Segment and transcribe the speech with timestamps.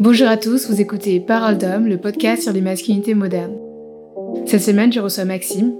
[0.00, 3.56] Bonjour à tous, vous écoutez Parole d'homme, le podcast sur les masculinités modernes.
[4.44, 5.74] Cette semaine, je reçois Maxime.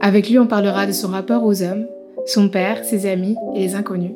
[0.00, 1.86] Avec lui, on parlera de son rapport aux hommes,
[2.26, 4.12] son père, ses amis et les inconnus.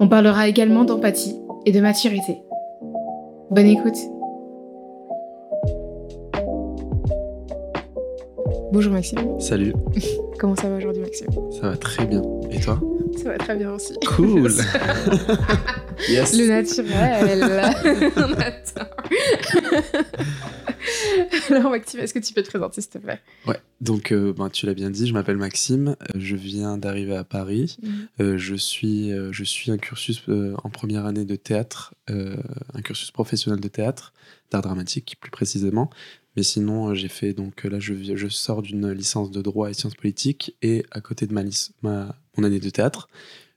[0.00, 1.36] On parlera également d'empathie
[1.66, 2.42] et de maturité.
[3.50, 3.96] Bonne écoute.
[8.72, 9.38] Bonjour Maxime.
[9.38, 9.72] Salut.
[10.38, 11.28] Comment ça va aujourd'hui Maxime?
[11.60, 12.22] Ça va très bien.
[12.50, 12.80] Et toi?
[13.16, 13.94] Ça va très bien aussi.
[14.06, 14.50] Cool.
[16.08, 16.36] yes.
[16.36, 18.12] Le naturel.
[18.16, 18.90] On attend.
[21.50, 23.20] Alors Maxime, est-ce que tu peux te présenter s'il te plaît?
[23.46, 27.16] Ouais, donc euh, ben, tu l'as bien dit, je m'appelle Maxime, euh, je viens d'arriver
[27.16, 28.08] à Paris, mhm.
[28.20, 33.60] euh, je, suis, je suis un cursus en première année de théâtre, un cursus professionnel
[33.60, 34.12] de théâtre,
[34.50, 35.90] d'art dramatique plus précisément,
[36.36, 39.94] mais sinon j'ai fait, donc là je, je sors d'une licence de droit et sciences
[39.94, 41.42] politiques et à côté de ma,
[41.82, 43.08] ma mon année de théâtre,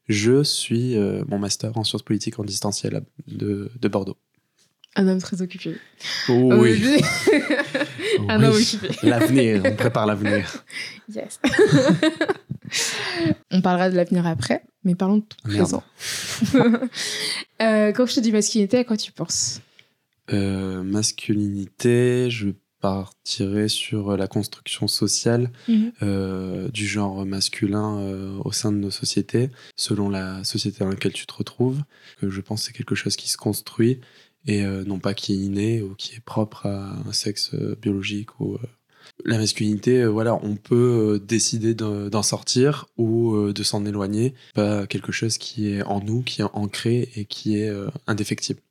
[0.07, 0.95] je suis
[1.27, 4.17] mon master en sciences politiques en distanciel de, de Bordeaux.
[4.95, 5.75] Un homme très occupé.
[6.29, 7.01] Oh oui.
[8.29, 8.89] un homme occupé.
[9.01, 10.63] L'avenir, on prépare l'avenir.
[11.09, 11.39] Yes.
[13.51, 15.83] on parlera de l'avenir après, mais parlons de ton présent.
[17.61, 19.61] euh, quand je te dis masculinité, à quoi tu penses?
[20.31, 22.49] Euh, Masculinité, je
[22.83, 25.93] partirais sur la construction sociale mhm.
[26.01, 31.13] euh, du genre masculin euh, au sein de nos sociétés, selon la société dans laquelle
[31.13, 31.81] tu te retrouves.
[32.19, 34.01] Que je pense que c'est quelque chose qui se construit
[34.45, 37.77] et euh, non pas qui est inné ou qui est propre à un sexe euh,
[37.81, 38.59] biologique ou euh,
[39.23, 45.37] la masculinité, voilà, on peut décider d'en sortir ou de s'en éloigner, pas quelque chose
[45.37, 47.69] qui est en nous, qui est ancré et qui est
[48.07, 48.61] indéfectible.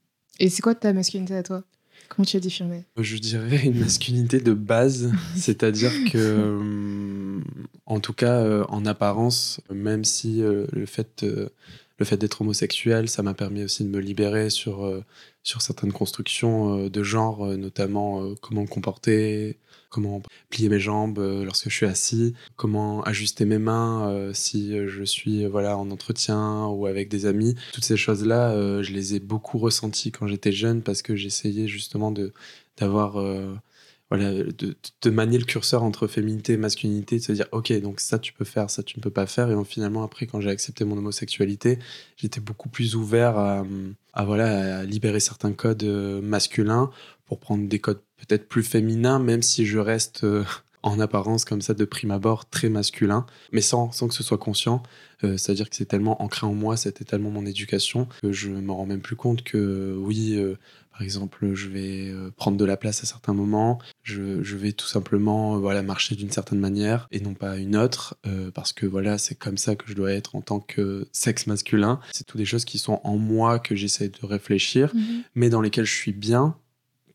[0.41, 1.65] Et c'est quoi ta masculinité à toi?
[2.09, 2.83] Comment tu as défini?
[2.99, 7.41] Je dirais une masculinité de base, c'est-à-dire que,
[7.87, 11.25] en tout cas, en apparence, même si le fait
[12.03, 15.05] le fait d'être homosexuel, ça m'a permis aussi de me libérer sur, euh,
[15.45, 19.57] sur certaines constructions euh, de genre, euh, notamment comment me comporter,
[19.89, 20.21] comment
[20.51, 25.77] plier mes jambes lorsque je suis assis, comment ajuster mes mains si je suis voilà
[25.77, 27.55] en entretien ou avec des amis.
[27.75, 32.11] Toutes ces choses-là, je les ai beaucoup ressenties quand j'étais jeune parce que j'essayais justement
[32.11, 32.33] de
[32.79, 33.19] d'avoir
[34.13, 38.19] voilà, de, manier le curseur entre féminité et masculinité, de se dire, ok, donc ça
[38.19, 39.51] tu peux faire, ça tu ne peux pas faire.
[39.51, 41.79] Et finalement, après, quand j'ai accepté mon homosexualité,
[42.19, 43.65] j'étais beaucoup plus ouvert à,
[44.27, 46.91] voilà, à libérer certains codes euh, masculins
[47.25, 50.45] pour prendre des codes peut-être plus féminins, même si je reste euh,
[50.83, 54.37] en apparence comme ça de prime abord très masculin, mais sans, sans que ce soit
[54.37, 54.83] conscient.
[55.25, 58.73] Euh, c'est-à-dire que c'est tellement ancré en moi, c'était tellement mon éducation que je me
[58.73, 60.39] rends même plus compte que oui,
[61.03, 64.87] par exemple, je vais euh, prendre de la place à certains moments, je, vais tout
[64.87, 68.87] simplement euh, voilà, marcher d'une certaine manière et non pas une autre, euh, parce que
[68.87, 71.99] voilà, c'est comme ça que je dois être en tant que sexe masculin.
[72.13, 75.25] C'est toutes des choses qui sont en moi que j'essaie de réfléchir, mhm.
[75.35, 76.55] mais dans lesquelles je suis bien,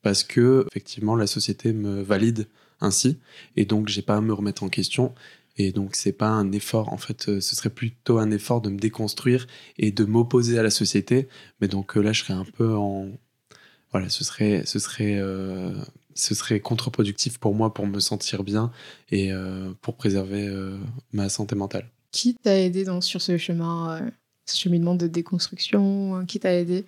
[0.02, 2.48] parce que effectivement la société me valide
[2.82, 3.20] ainsi,
[3.56, 5.16] et donc j'ai pas à me remettre en question.
[5.60, 8.78] Et donc, c'est pas un effort, en fait, ce serait plutôt un effort de me
[8.78, 9.48] déconstruire
[9.80, 11.28] et de m'opposer à la société.
[11.60, 13.10] Mais donc là, je serais un peu en,
[13.92, 15.74] voilà, ce serait, ce serait, euh,
[16.14, 18.72] ce serait contre-productif pour moi pour me sentir bien
[19.12, 20.78] et euh, pour préserver euh,
[21.14, 21.90] ma santé mentale.
[22.12, 24.02] Qui t'a aidé dans, sur ce chemin,
[24.46, 26.86] ce cheminement de déconstruction hein, Qui t'a aidé?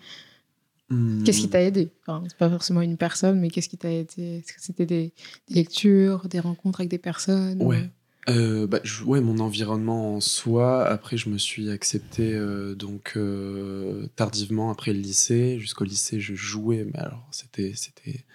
[1.24, 1.52] Qu'est-ce qui hmm.
[1.52, 1.92] t'a aidé?
[2.02, 4.40] Enfin, C'est pas forcément une personne, mais qu'est-ce qui t'a aidé?
[4.40, 5.14] Est-ce que c'était des,
[5.48, 7.62] lectures, des rencontres avec des personnes?
[7.62, 7.92] Ouais.
[8.28, 10.86] Euh, bah, ouais, mon environnement en soi.
[10.86, 15.58] Après, je me suis accepté euh, donc euh, tardivement après le lycée.
[15.60, 18.26] Jusqu'au lycée, je jouais, mais alors c'était c'était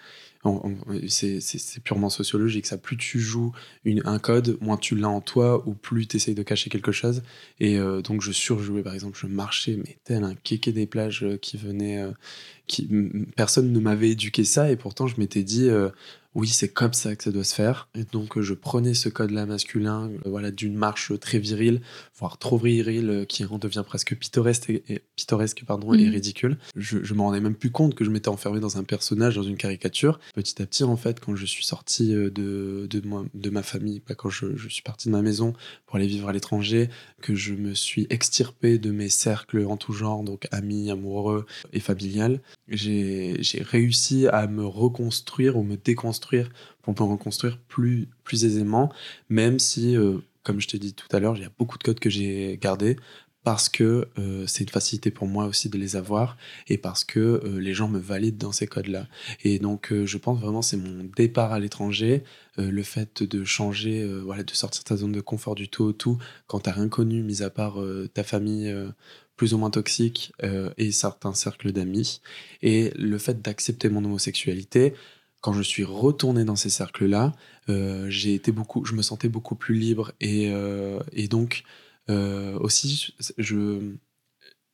[1.07, 2.67] c'est purement sociologique.
[2.67, 3.51] Ça, plus tu joues
[3.85, 7.23] un code, moins tu l'as en toi, ou plus tu essayes de cacher quelque chose.
[7.59, 11.57] Et donc, je surjouais, par exemple, je marchais, mais tel un kéké des plages qui
[11.57, 12.05] venait.
[12.67, 12.87] qui,
[13.35, 15.67] personne ne m'avait éduqué ça, et pourtant, je m'étais dit
[16.35, 17.87] oui, c'est comme ça que ça doit se faire.
[17.95, 21.81] Et donc, je prenais ce code-là masculin, euh, voilà, d'une marche très virile,
[22.19, 26.11] voire trop virile, euh, qui en devient presque pittoresque et, pittoresque, pardon, et mhm.
[26.11, 26.57] ridicule.
[26.75, 29.43] Je, je me rendais même plus compte que je m'étais enfermé dans un personnage, dans
[29.43, 30.19] une caricature.
[30.33, 33.63] Petit à petit, en fait, quand je suis sorti euh, de, de, moi, de ma
[33.63, 35.53] famille, bah, quand je, je, suis parti de ma maison
[35.85, 36.89] pour aller vivre à l'étranger,
[37.21, 41.79] que je me suis extirpé de mes cercles en tout genre, donc amis, amoureux et
[41.79, 46.24] familial, j'ai réussi à me reconstruire ou me déconstruire
[46.93, 48.91] pour me reconstruire plus, plus aisément,
[49.29, 51.83] même si, euh, comme je t'ai dit tout à l'heure, il y a beaucoup de
[51.83, 52.97] codes que j'ai gardés
[53.43, 56.35] parce que euh, c'est une facilité pour moi aussi de les avoir
[56.67, 59.07] et parce que euh, les gens me valident dans ces codes-là.
[59.43, 62.23] Et donc, je pense vraiment c'est mon départ à l'étranger,
[62.57, 65.93] le fait de changer, voilà, de sortir de ta zone de confort du tout au
[65.93, 66.17] tout
[66.47, 67.77] quand t'as rien connu, mis à part
[68.13, 68.73] ta famille
[69.35, 70.31] plus ou moins toxique
[70.77, 72.21] et certains cercles d'amis.
[72.61, 74.93] Et le fait d'accepter mon homosexualité,
[75.45, 77.33] quand je suis retourné dans ces cercles-là,
[77.67, 80.51] j'ai été beaucoup, je me sentais beaucoup plus libre et,
[81.13, 81.63] et donc
[82.09, 83.95] euh, aussi, je,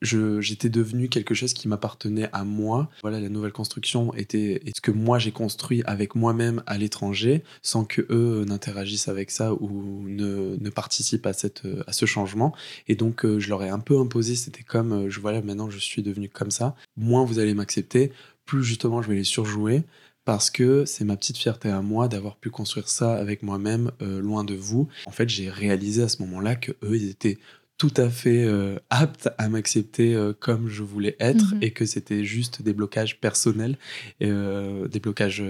[0.01, 2.89] j'étais devenu quelque chose qui m'appartenait à moi.
[3.01, 7.85] Voilà, la nouvelle construction était ce que moi j'ai construit avec moi-même à l'étranger, sans
[7.85, 12.53] que eux n'interagissent avec ça ou ne, ne, participent à, cette, à ce changement.
[12.87, 15.69] Et donc, euh, je leur ai un peu imposé, c'était comme, euh, je voilà, maintenant
[15.69, 16.75] je suis devenu comme ça.
[16.97, 18.11] Moins vous allez m'accepter,
[18.45, 19.83] plus justement je vais les surjouer
[20.31, 24.21] parce que c'est ma petite fierté à moi d'avoir pu construire ça avec moi-même euh,
[24.21, 24.87] loin de vous.
[25.05, 27.37] En fait, j'ai réalisé à ce moment-là que eux, ils étaient
[27.77, 31.63] tout à fait euh, aptes à m'accepter euh, comme je voulais être mhm.
[31.63, 33.77] et que c'était juste des blocages personnels,
[34.21, 35.43] des blocages,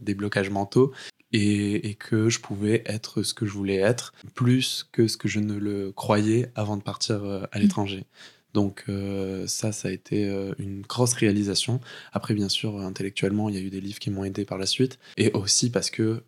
[0.00, 0.92] des blocages mentaux.
[1.32, 5.28] Et, et, que je pouvais être ce que je voulais être, plus que ce que
[5.28, 7.62] je ne le croyais avant de partir à mhm.
[7.62, 8.06] l'étranger.
[8.56, 11.78] Donc euh, ça, ça a été euh, une grosse réalisation.
[12.14, 14.64] Après, bien sûr, intellectuellement, il y a eu des livres qui m'ont aidé par la
[14.64, 14.98] suite.
[15.18, 16.22] Et aussi parce que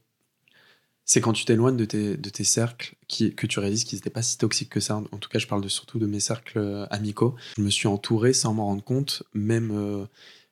[1.06, 4.68] c'est quand tu t'éloignes de tes, cercles que tu réalises qu'ils n'étaient pas si toxiques
[4.68, 4.96] que ça.
[5.10, 7.34] En tout cas, je parle de, surtout de mes cercles euh, amicaux.
[7.56, 10.06] Je me suis entouré sans m'en rendre compte, même,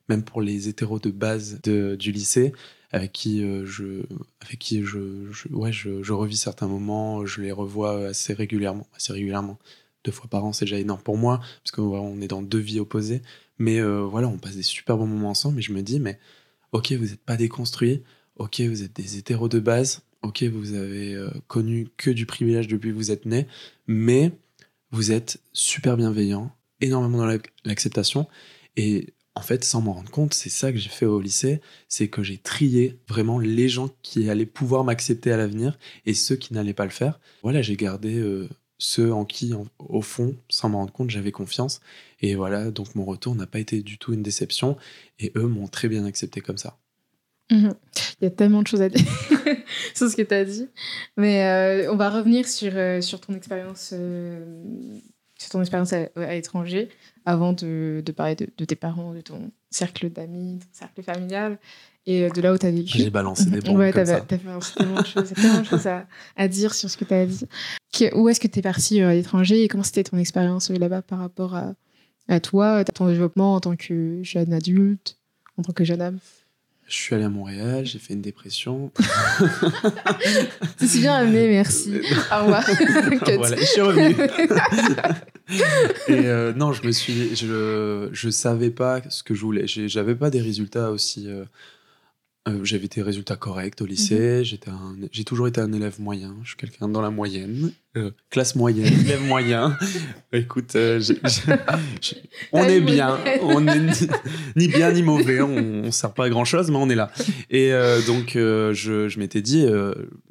[0.08, 2.54] même pour les hétéros de base du lycée,
[2.90, 4.02] avec qui, je,
[4.40, 8.86] avec qui je ouais, je, je revis certains moments, je les revois assez régulièrement.
[8.96, 9.58] Assez régulièrement
[10.06, 12.80] deux fois par an, c'est déjà énorme pour moi, parce qu'on est dans deux vies
[12.80, 13.22] opposées.
[13.58, 16.18] Mais euh, voilà, on passe des super bons moments ensemble, et je me dis, mais
[16.72, 18.02] ok, vous n'êtes pas déconstruits,
[18.36, 22.68] ok, vous êtes des hétéros de base, ok, vous avez euh, connu que du privilège
[22.68, 23.46] depuis que vous êtes né,
[23.86, 24.32] mais
[24.90, 26.50] vous êtes super bienveillants,
[26.80, 28.26] énormément dans l'acceptation,
[28.76, 32.08] et en fait, sans m'en rendre compte, c'est ça que j'ai fait au lycée, c'est
[32.08, 36.54] que j'ai trié vraiment les gens qui allaient pouvoir m'accepter à l'avenir et ceux qui
[36.54, 37.20] n'allaient pas le faire.
[37.42, 41.80] Voilà, j'ai gardé euh, ceux en qui, au fond, sans m'en rendre compte, j'avais confiance.
[42.20, 44.76] Et voilà, donc mon retour n'a pas été du tout une déception.
[45.18, 46.78] Et eux m'ont très bien accepté comme ça.
[47.50, 47.74] Mhm.
[48.20, 49.04] Il y a tellement de choses à dire
[49.94, 50.68] sur ce que tu as dit.
[51.16, 54.44] Mais euh, on va revenir sur, euh, sur ton expérience euh,
[55.38, 56.88] sur ton expérience à, l'étranger
[57.26, 61.58] avant de, de parler de, de, tes parents, de ton cercle d'amis, ton cercle familial
[62.06, 62.98] et euh, de là où tu as vécu.
[62.98, 63.78] J'ai balancé des bombes.
[63.78, 66.06] Ouais, tu as tellement de choses, tellement de choses à,
[66.36, 67.46] à, dire sur ce que tu as dit.
[68.14, 70.78] où est-ce que tu es parti euh, à l'étranger et comment c'était ton expérience euh,
[70.78, 71.74] là-bas par rapport à,
[72.28, 75.18] à toi, ton développement en tant que jeune adulte,
[75.56, 76.18] en tant que jeune homme
[76.88, 78.92] je suis allé à Montréal, j'ai fait une dépression.
[80.76, 81.94] C'est bien amené, merci.
[82.32, 82.64] Au revoir.
[83.38, 84.14] voilà, je suis revenu.
[86.08, 89.66] et euh, non, je me suis, je, je savais pas ce que je voulais.
[89.66, 91.44] J'avais pas des résultats aussi euh,
[92.48, 94.42] euh, j'avais des résultats corrects au lycée.
[94.66, 95.08] Mhm.
[95.10, 96.36] J'ai toujours été un élève moyen.
[96.42, 97.72] Je suis quelqu'un dans la moyenne.
[97.96, 99.76] Euh, classe moyenne, élève moyen.
[100.32, 101.00] Écoute, euh,
[102.52, 103.18] on est bien.
[103.42, 104.08] On est
[104.56, 105.40] ni, bien ni mauvais.
[105.40, 107.10] On, ne sert pas à grand chose, mais on est là.
[107.50, 107.72] Et
[108.06, 109.66] donc, je, je m'étais dit,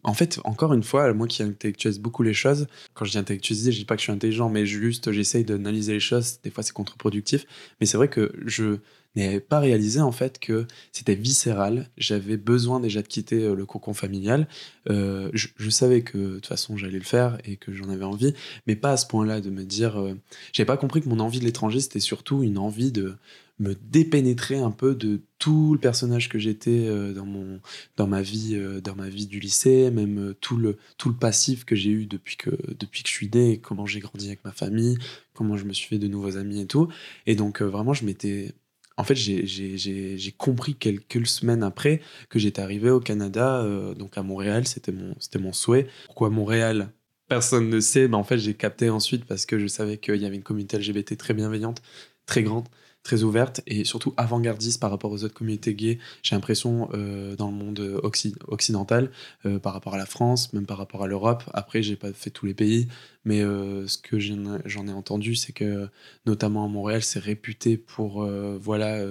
[0.04, 3.72] en fait, encore une fois, moi qui intellectualise beaucoup les choses, quand je dis intellectualiser,
[3.72, 6.40] je dis pas que je suis intelligent, mais juste j'essaye d'analyser les choses.
[6.44, 7.46] Des fois, c'est contre-productif.
[7.80, 8.78] Mais c'est vrai que je
[9.16, 11.90] n'avais pas réalisé en fait que c'était viscéral.
[11.98, 14.48] J'avais besoin déjà de quitter euh, le cocon familial.
[14.90, 18.34] Euh, je, savais que de toute façon j'allais le faire et que j'en avais envie,
[18.68, 20.00] mais pas à ce point-là de me dire.
[20.00, 20.14] Euh,
[20.54, 23.16] j'avais pas compris que mon envie de l'étranger c'était surtout une envie de
[23.60, 27.62] me dépénétrer un peu de tout le personnage que j'étais dans mon
[27.96, 31.74] dans ma vie dans ma vie du lycée même tout le tout le passif que
[31.74, 34.98] j'ai eu depuis que depuis que je suis né comment j'ai grandi avec ma famille
[35.34, 36.90] comment je me suis fait de nouveaux amis et tout
[37.28, 38.54] et donc vraiment je m'étais
[38.98, 44.24] en fait, j'ai compris quelques semaines après que j'étais arrivé au Canada, euh, donc à
[44.24, 45.88] Montréal, c'était mon, mon souhait.
[46.06, 46.92] Pourquoi Montréal?
[47.28, 50.26] Personne ne sait, mais en fait, j'ai capté ensuite parce que je savais qu'il y
[50.26, 51.82] avait une communauté LGBT très bienveillante,
[52.26, 52.68] très grande
[53.06, 56.00] très ouverte et surtout avant-gardiste par rapport aux autres communautés gays.
[56.24, 58.02] J'ai l'impression euh, dans le monde
[58.48, 59.12] occidental,
[59.46, 61.44] euh, par rapport à la France, même par rapport à l'Europe.
[61.54, 62.88] Après, j'ai pas fait tous les pays,
[63.24, 65.88] mais euh, ce que j'en ai entendu, c'est que
[66.26, 68.26] notamment à Montréal, c'est réputé pour
[68.60, 69.06] voilà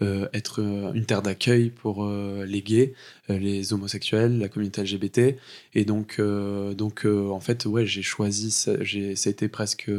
[0.00, 0.60] être
[0.94, 2.92] une terre d'accueil pour les gays,
[3.28, 5.36] les homosexuels, la communauté LGBT.
[5.74, 9.90] Et donc, donc en fait, ouais, j'ai choisi, ça, ça a été presque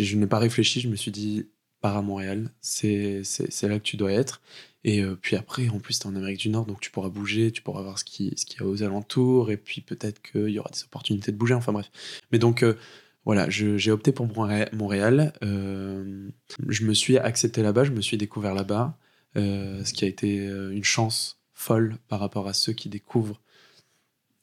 [0.00, 1.46] je n'ai pas réfléchi, je me suis dit,
[1.80, 3.22] pars à Montréal, c'est
[3.62, 4.40] là que tu dois être.
[4.84, 7.08] Et euh, puis après, en plus, tu es en Amérique du Nord, donc tu pourras
[7.08, 10.48] bouger, tu pourras voir ce qu'il ce y a aux alentours, et puis peut-être qu'il
[10.48, 11.90] y aura des opportunités de bouger, enfin bref.
[12.32, 12.74] Mais donc, euh,
[13.24, 15.32] voilà, j'ai opté pour Montréal.
[15.44, 16.28] Euh,
[16.68, 18.96] je me suis accepté là-bas, je me suis découvert là-bas,
[19.36, 23.40] euh, ce qui a été une chance folle par rapport à ceux qui découvrent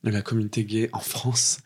[0.04, 1.60] la communauté gay en France,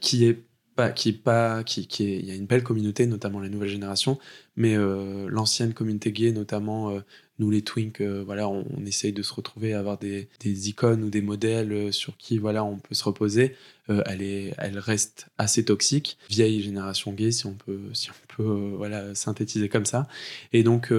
[0.00, 0.44] qui est
[0.76, 3.50] pas, qui est pas, qui, qui est, il y a une belle communauté, notamment les
[3.50, 4.18] nouvelles générations,
[4.56, 7.00] mais l'ancienne communauté gay, notamment
[7.40, 11.10] nous les twinks, euh, voilà, on, essaye de se retrouver, avoir des, des, icônes ou
[11.10, 13.56] des modèles euh, sur qui voilà, on peut se reposer.
[13.88, 18.36] Euh, elle, est, elle reste assez toxique, vieille génération gay, si on peut, si on
[18.36, 20.06] peut voilà, synthétiser comme ça.
[20.52, 20.92] Et donc,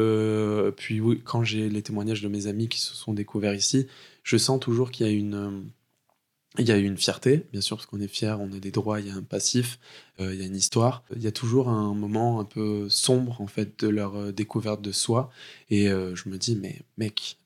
[0.76, 3.88] puis oui, quand j'ai les témoignages de mes amis qui se sont découverts ici,
[4.24, 5.64] je sens toujours qu'il y a une
[6.58, 9.00] il y a une fierté, bien sûr, parce qu'on est fier, on a des droits,
[9.00, 9.80] il y a un passif,
[10.20, 11.04] il y a une histoire.
[11.16, 14.92] Il y a toujours un moment un peu sombre, en fait, de leur découverte de
[14.92, 15.32] soi.
[15.70, 17.38] Et je me dis, mais mec,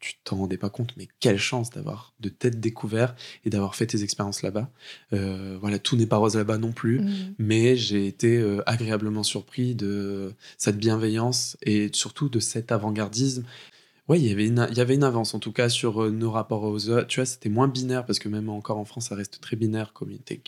[0.00, 3.86] tu t'en rendais pas compte, mais quelle chance d'avoir de t'être découvert et d'avoir fait
[3.86, 4.70] tes expériences là-bas.
[5.10, 7.34] voilà, tout n'est pas rose là-bas non plus, mmh.
[7.38, 13.44] mais j'ai été agréablement surpris de cette bienveillance et surtout de cet avant-gardisme
[14.08, 16.10] oui, il y avait une, il y avait une avance en tout cas sur euh,
[16.10, 17.06] nos rapports aux autres.
[17.06, 19.94] Tu vois, c'était moins binaire parce que même encore en France, ça reste très binaire,
[19.94, 20.42] communauté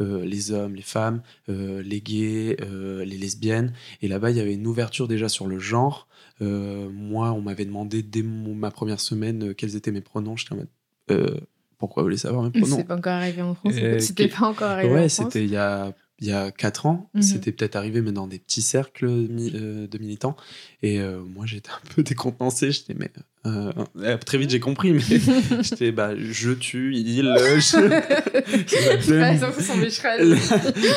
[0.00, 3.72] euh, les hommes, les femmes, euh, les gays, les lesbiennes.
[4.00, 6.06] Et là-bas, il y avait une ouverture déjà sur le genre.
[6.40, 10.36] moi, on m'avait demandé dès ma première semaine quels étaient mes pronoms.
[10.36, 11.40] J'étais en mode,
[11.78, 12.76] pourquoi vous voulez savoir mes pronoms?
[12.76, 13.74] C'est pas encore arrivé en France.
[13.98, 15.18] C'était pas encore arrivé ouais, en France.
[15.18, 17.10] Ouais, c'était il y a il y a 4 ans.
[17.14, 17.22] Mhm.
[17.22, 20.36] C'était peut-être arrivé, mais dans des petits cercles de militants.
[20.82, 22.72] Et moi, j'étais un peu décontenancé.
[22.72, 23.10] J'étais, mais
[23.46, 25.00] euh, euh, très vite j'ai compris, mais
[25.62, 27.78] j'étais bah je tue, il, je...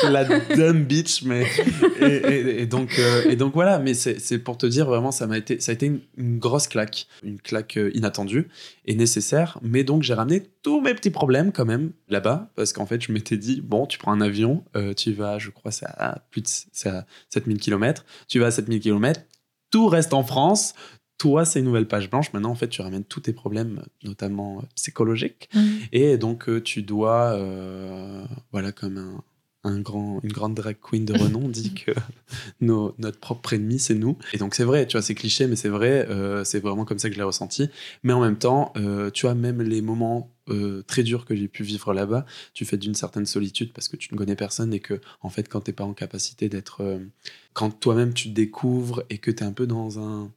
[0.10, 0.24] la,
[0.54, 1.46] dumb, bitch, mais
[2.02, 5.58] et, donc euh, et donc voilà, mais c'est pour te dire vraiment ça m'a été
[5.58, 8.48] ça a été une, grosse claque, une claque inattendue
[8.84, 12.84] et nécessaire, mais donc j'ai ramené tous mes petits problèmes quand même là-bas parce qu'en
[12.84, 14.62] fait je m'étais dit bon tu prends un avion,
[14.98, 16.48] tu vas je crois c'est à plus de
[16.90, 19.22] à 7000 km, tu vas à 7000 km,
[19.70, 20.74] tout reste en France,
[21.18, 22.32] toi, c'est une nouvelle page blanche.
[22.32, 25.48] Maintenant, en fait, tu ramènes tous tes problèmes, notamment euh, psychologiques.
[25.54, 25.60] Mmh.
[25.92, 29.22] Et donc, euh, tu dois, euh, voilà, comme un,
[29.62, 31.92] un, grand, une grande drag queen de renom dit que
[32.60, 34.18] nos, notre propre ennemi, c'est nous.
[34.32, 36.08] Et donc, c'est vrai, tu vois, c'est cliché, mais c'est vrai.
[36.44, 37.68] c'est vraiment comme ça que je l'ai ressenti.
[38.02, 38.72] Mais en même temps,
[39.12, 40.30] tu vois, même les moments
[40.86, 44.12] très durs que j'ai pu vivre là-bas, tu fais d'une certaine solitude parce que tu
[44.12, 47.00] ne connais personne et que, en fait, quand tu n'es pas en capacité d'être.
[47.54, 50.30] quand toi-même tu te découvres et que tu es un peu dans un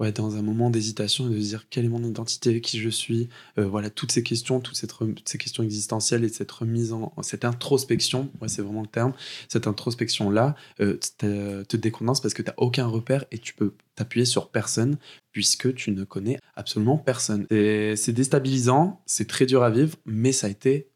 [0.00, 2.88] ouais, dans un moment d'hésitation et de se dire quelle est mon identité, qui je
[2.88, 3.28] suis,
[3.58, 4.76] euh, voilà, toutes ces questions, toutes
[5.24, 9.12] ces questions existentielles et cette remise en, cette introspection, ouais, c'est vraiment le terme,
[9.48, 13.74] cette introspection-là euh, te, te décondense parce que tu n'as aucun repère et tu peux
[13.94, 14.96] t'appuyer sur personne
[15.32, 17.46] puisque tu ne connais absolument personne.
[17.50, 20.88] C'est déstabilisant, c'est très dur à vivre, mais ça a été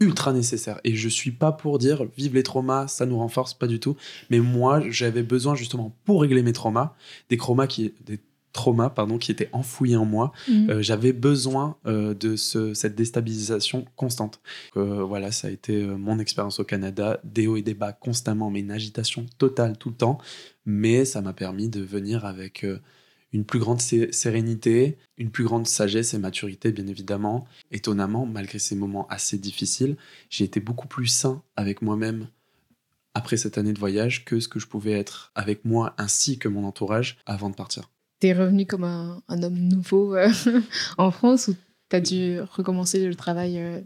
[0.00, 0.80] ultra nécessaire.
[0.84, 3.96] Et je suis pas pour dire vive les traumas, ça nous renforce, pas du tout.
[4.30, 6.94] Mais moi, j'avais besoin justement pour régler mes traumas,
[7.28, 8.18] des traumas qui, des
[8.52, 10.32] trauma pardon, qui était enfoui en moi.
[10.48, 10.70] Mhm.
[10.70, 14.40] Euh, j'avais besoin euh, de ce, cette déstabilisation constante.
[14.76, 18.50] Euh, voilà, ça a été mon expérience au Canada, des hauts et des bas constamment,
[18.50, 20.18] mais une agitation totale tout le temps.
[20.66, 22.66] Mais ça m'a permis de venir avec
[23.32, 27.46] une plus grande sérénité, une plus grande sagesse et maturité, bien évidemment.
[27.70, 29.96] Étonnamment, malgré ces moments assez difficiles,
[30.28, 32.28] j'ai été beaucoup plus sain avec moi-même
[33.14, 36.48] après cette année de voyage que ce que je pouvais être avec moi ainsi que
[36.48, 37.90] mon entourage avant de partir
[38.20, 40.30] t'es revenu comme un, homme nouveau euh,
[40.98, 41.56] en France ou
[41.88, 43.80] t'as dû recommencer le travail euh,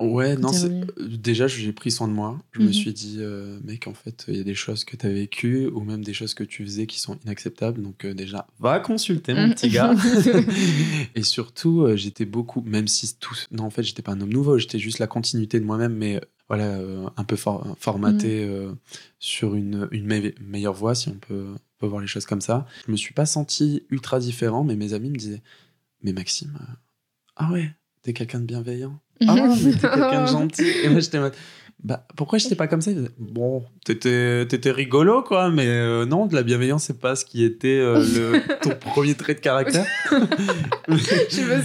[0.00, 0.50] Ouais, non,
[0.98, 2.40] déjà j'ai pris soin de moi.
[2.50, 2.72] Je me mhm.
[2.72, 5.68] suis dit, euh, mec, en fait, il y a des choses que tu as vécues
[5.68, 7.80] ou même des choses que tu faisais qui sont inacceptables.
[7.80, 9.94] Donc, déjà, va consulter mon petit gars.
[11.14, 13.36] et surtout, j'étais beaucoup, même si tout.
[13.52, 16.20] Non, en fait, j'étais pas un homme nouveau, j'étais juste la continuité de moi-même, mais
[16.48, 16.76] voilà,
[17.16, 18.74] un peu formaté mhm.
[19.20, 20.06] sur une, une
[20.40, 22.66] meilleure voie, si on peut voir les choses comme ça.
[22.86, 25.42] Je me suis pas senti ultra différent, mais mes amis me disaient
[26.02, 26.74] Mais Maxime, euh,
[27.36, 27.70] ah ouais,
[28.02, 29.00] t'es quelqu'un de bienveillant.
[29.26, 30.68] Ah, mais t'es quelqu'un de gentil.
[30.82, 31.18] Et moi, j'étais
[31.84, 32.92] bah, pourquoi j'étais pas comme ça?
[33.18, 37.44] Bon, t'étais, étais rigolo, quoi, mais euh, non, de la bienveillance, c'est pas ce qui
[37.44, 39.84] était euh, le, ton premier trait de caractère.
[40.88, 41.60] je me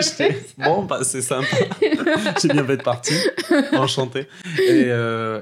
[0.00, 0.24] suis
[0.56, 1.46] Bon, bah, c'est sympa.
[2.40, 3.14] j'ai bien fait de partie.
[3.72, 4.28] Enchanté.
[4.66, 4.88] Et,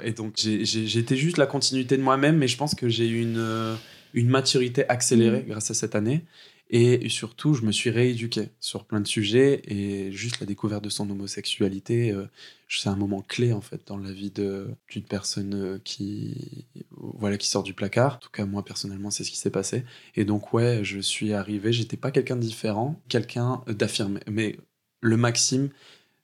[0.03, 3.23] et donc, j'ai, j'étais juste la continuité de moi-même, mais je pense que j'ai eu
[3.23, 3.77] une
[4.15, 5.49] une maturité accélérée mmh.
[5.49, 6.25] grâce à cette année.
[6.71, 10.91] Et surtout, je me suis rééduqué sur plein de sujets et juste la découverte de
[10.91, 12.27] son homosexualité, euh,
[12.69, 17.47] c'est un moment clé en fait dans la vie d'une personne euh, qui, voilà, qui
[17.47, 18.17] sort du placard.
[18.17, 19.85] En tout cas, moi personnellement, c'est ce qui s'est passé.
[20.15, 24.59] Et donc, ouais, je suis arrivé, j'étais pas quelqu'un de différent, quelqu'un d'affirmé, mais
[25.01, 25.71] le Maxime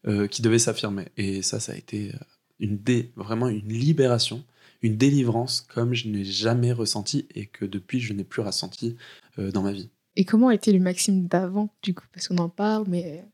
[0.07, 1.07] euh, qui devait s'affirmer.
[1.17, 2.13] Et ça, ça a été
[2.61, 4.45] une dé, vraiment une libération,
[4.85, 8.97] une délivrance comme je n'ai jamais ressenti et que depuis je n'ai plus ressenti
[9.39, 9.89] euh, dans ma vie.
[10.17, 12.05] Et comment était le Maxime d'avant, du coup?
[12.13, 13.25] Parce qu'on en parle, mais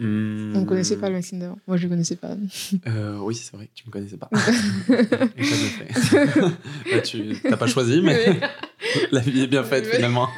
[0.00, 0.04] on
[0.60, 1.58] ne connaissait pas le Maxime d'avant.
[1.66, 2.36] Moi, je ne connaissais pas.
[2.86, 4.28] euh, oui, c'est vrai que tu me connaissais pas.
[6.92, 8.40] Bah, tu n'as pas choisi, mais
[9.12, 10.28] la vie est bien faite finalement.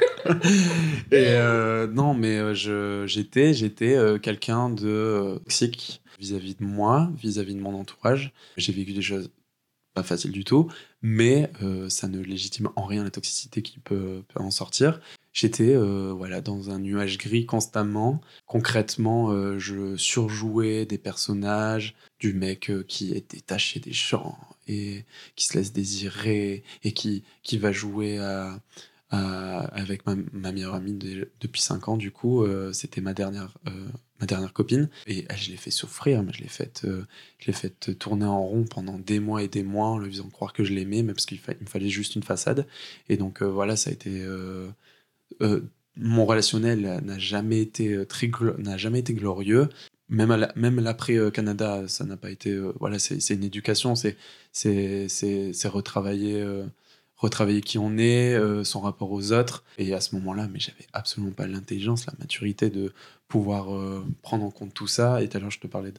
[1.13, 7.55] Et euh, non, mais je- j'étais, j'étais euh, quelqu'un de toxique vis-à-vis de moi, vis-à-vis
[7.55, 8.33] de mon entourage.
[8.57, 9.31] J'ai vécu des choses
[9.95, 10.71] pas faciles du tout,
[11.03, 15.01] mais euh, ça ne légitime en rien la toxicité qui peut, en sortir.
[15.33, 18.21] J'étais euh, voilà dans un nuage gris constamment.
[18.47, 25.05] Concrètement, euh, je surjouais des personnages, du mec qui est détaché des gens et
[25.37, 28.19] qui se laisse désirer et qui, qui va jouer
[29.11, 30.15] avec ma,
[30.53, 31.97] meilleure amie de- depuis 5 ans.
[31.97, 33.55] Du coup, c'était ma dernière,
[34.21, 37.05] ma dernière copine et elle, je l'ai fait souffrir, mais je l'ai fait, euh,
[37.53, 40.65] fait tourner en rond pendant des mois et des mois en lui faisant croire que
[40.65, 42.67] je l'aimais, mais parce qu'il me fallait juste une façade.
[43.09, 44.69] Et donc euh, voilà, ça a été euh,
[45.43, 45.61] euh,
[45.97, 48.31] mon relationnel n'a jamais été très
[48.77, 49.69] jamais été glorieux.
[50.09, 52.59] Même, même l'après Canada, ça n'a pas été.
[52.81, 54.17] voilà, c'est une éducation, c'est
[54.53, 56.45] c'est retravailler
[57.21, 59.63] retravailler qui on est, euh, son rapport aux autres.
[59.79, 62.93] Et à ce moment-là, mais j'avais absolument pas l'intelligence, la maturité de
[63.29, 65.23] pouvoir euh, prendre en compte tout ça.
[65.23, 65.93] Et tout à l'heure, je te parlais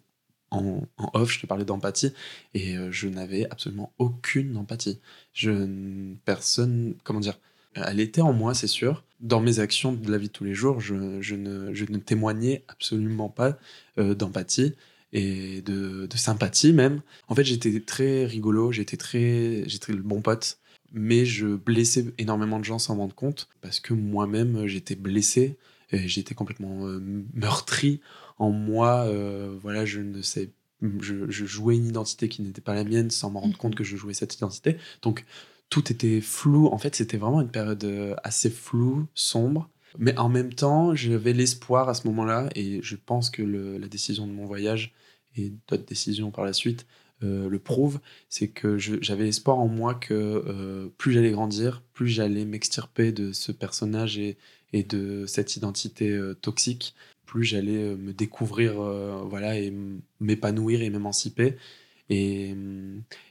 [0.50, 2.12] en, en off, je te parlais d'empathie,
[2.56, 5.00] et euh, je n'avais absolument aucune empathie.
[5.32, 7.40] Je personne, comment dire,
[7.76, 9.06] elle était en moi, c'est sûr.
[9.22, 11.98] Dans mes actions de la vie de tous les jours, je, je ne, je ne
[12.00, 13.58] témoignais absolument pas
[13.96, 14.74] d'empathie
[15.14, 17.02] et de, de sympathie même.
[17.28, 20.60] En fait, j'étais très rigolo, j'étais très, j'étais le bon pote,
[20.94, 25.58] mais je blessais énormément de gens sans m'en rendre compte parce que moi-même j'étais blessé
[25.92, 27.00] et j'étais complètement euh,
[27.34, 28.02] meurtri
[28.38, 29.06] en moi.
[29.08, 30.52] euh, voilà, je ne sais,
[31.00, 33.60] je, je jouais une identité qui n'était pas la mienne sans m'en rendre Mhm.
[33.60, 34.78] compte que je jouais cette identité.
[35.02, 35.26] Donc
[35.70, 36.68] tout était flou.
[36.68, 39.70] En fait, c'était vraiment une période euh, assez floue, sombre.
[40.00, 43.88] Mais en même temps, j'avais l'espoir à ce moment-là, et je pense que le- la
[43.90, 44.94] décision de mon voyage
[45.36, 46.86] et d'autres décisions par la suite
[47.24, 48.00] euh, le prouvent,
[48.30, 53.32] c'est que j'avais espoir en moi que euh, plus j'allais grandir, plus j'allais m'extirper de
[53.32, 54.38] ce personnage et,
[54.74, 58.74] de cette identité euh, toxique, plus j'allais me découvrir
[59.26, 59.74] voilà, et
[60.20, 61.56] m'épanouir et m'émanciper.
[62.10, 62.56] Et,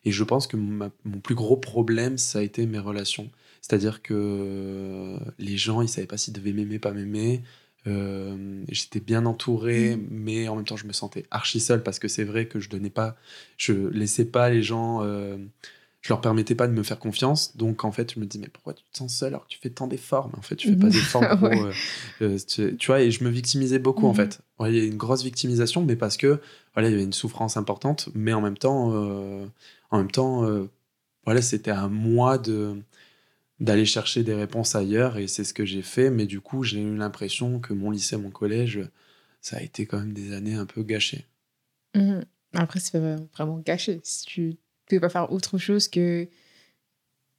[0.05, 3.31] et je pense que mon plus gros problème, ça a été mes relations.
[3.61, 7.43] C'est-à-dire que les gens, ils savaient pas s'ils devaient m'aimer, pas m'aimer.
[7.87, 12.09] Euh, J'étais bien entouré, mais en même temps, je me sentais archi seul parce que
[12.09, 13.17] c'est vrai que je donnais pas,
[13.57, 15.39] je laissais pas les gens, euh,
[16.03, 17.57] je leur permettais pas de me faire confiance.
[17.57, 19.59] Donc en fait, je me dis, mais pourquoi tu te sens seul alors que tu
[19.59, 20.29] fais tant d'efforts?
[20.33, 20.93] Mais en fait, tu fais pas Mhm.
[20.93, 21.49] d'efforts pour.
[21.49, 21.57] Ouais.
[21.63, 21.75] euh,
[22.23, 24.17] euh, tu, tu vois, et je me victimisais beaucoup en Mhm.
[24.17, 24.41] fait.
[24.59, 26.41] Ouais, Il y a une grosse victimisation, mais parce que
[26.75, 28.93] voilà, il y avait une souffrance importante, mais en même temps,
[29.91, 30.47] en même temps,
[31.25, 32.77] voilà, c'était à moi de
[33.61, 36.81] d'aller chercher des réponses ailleurs et c'est ce que j'ai fait mais du coup j'ai
[36.81, 38.81] eu l'impression que mon lycée mon collège
[39.41, 41.27] ça a été quand même des années un peu gâchées
[41.95, 42.25] Mhm.
[42.55, 44.01] Après, c'est vraiment gâché.
[44.03, 46.29] Si tu peux pas faire autre chose que.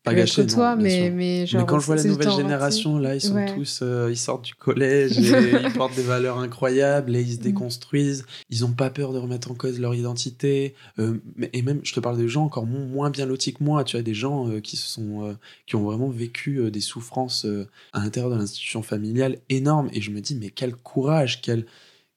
[0.03, 1.61] Pas être toi, non, mais, genre.
[1.61, 3.53] mais quand je vois la nouvelle génération là ils sont Ouais.
[3.53, 5.21] tous euh, ils sortent du collège et
[5.65, 7.43] ils portent des valeurs incroyables et ils se Mhm.
[7.43, 11.17] déconstruisent ils ont pas peur de remettre en cause leur identité euh,
[11.53, 13.95] et même je te parle de gens encore mo- moins bien lotis que moi tu
[13.95, 15.37] vois des gens euh, qui se sont
[15.67, 17.45] qui ont vraiment vécu des souffrances
[17.93, 21.65] à l'intérieur de l'institution familiale énormes et je me dis mais quel courage quelle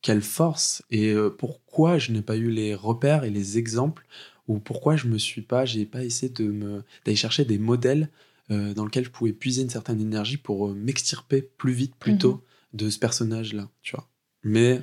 [0.00, 4.04] quelle force et pourquoi je n'ai pas eu les repères et les exemples
[4.48, 8.08] ou pourquoi je me suis pas j'ai pas essayé de me d'aller chercher des modèles
[8.50, 12.12] euh, dans lesquels je pouvais puiser une certaine énergie pour euh, m'extirper plus vite plus
[12.12, 12.18] Mhm.
[12.18, 14.06] tôt de ce personnage là tu vois
[14.42, 14.82] mais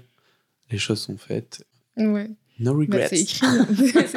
[0.71, 1.65] les choses sont faites
[1.97, 2.29] Ouais.
[2.59, 3.45] no Bah, regrets c'est écrit.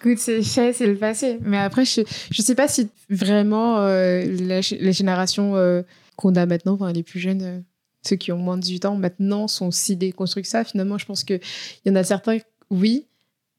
[0.00, 1.38] Écoute, c'est fait, c'est le passé.
[1.42, 5.82] Mais après, je, je sais pas si vraiment euh, la, gé- les générations euh,
[6.16, 7.64] qu'on a maintenant, enfin les plus jeunes,
[8.02, 10.64] ceux qui ont moins de 18 ans maintenant, sont si déconstruits que ça.
[10.64, 11.40] Finalement, je pense qu'il
[11.84, 12.38] y en a certains,
[12.70, 13.06] oui,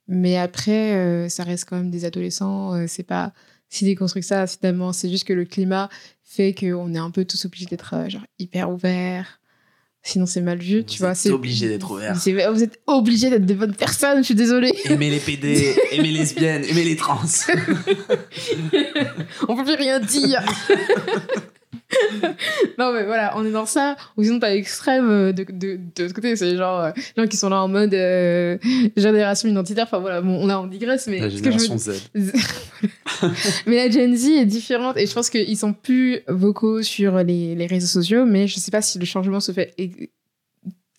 [0.07, 2.73] mais après, euh, ça reste quand même des adolescents.
[2.75, 3.33] euh, c'est pas
[3.69, 4.93] si déconstruit que ça, finalement.
[4.93, 5.89] C'est juste que le climat
[6.23, 9.39] fait qu'on est un peu tous obligés d'être euh, genre hyper ouverts.
[10.07, 11.11] Sinon, c'est mal vu, Vous tu vois.
[11.11, 12.15] êtes c'est- obligés d'être ouverts.
[12.15, 14.71] c'est- Vous êtes obligés d'être des bonnes personnes, je suis désolée.
[14.85, 17.21] aimer les PD aimer les lesbiennes aimer les trans
[19.47, 20.43] on peut plus rien dire.
[22.77, 23.95] non mais voilà, on est dans ça.
[24.17, 27.27] Ou sinon pas extrême euh, de, de, de l'autre côté, c'est genre euh, les gens
[27.27, 28.57] qui sont là en mode euh,
[28.97, 29.85] génération identitaire.
[29.85, 32.01] Enfin voilà, bon, on a on digresse, mais la ce que je veux- génération Z
[33.65, 37.55] mais la Gen Z est différente et je pense qu'ils sont plus vocaux sur les,
[37.55, 39.73] les réseaux sociaux, mais je sais pas si le changement se fait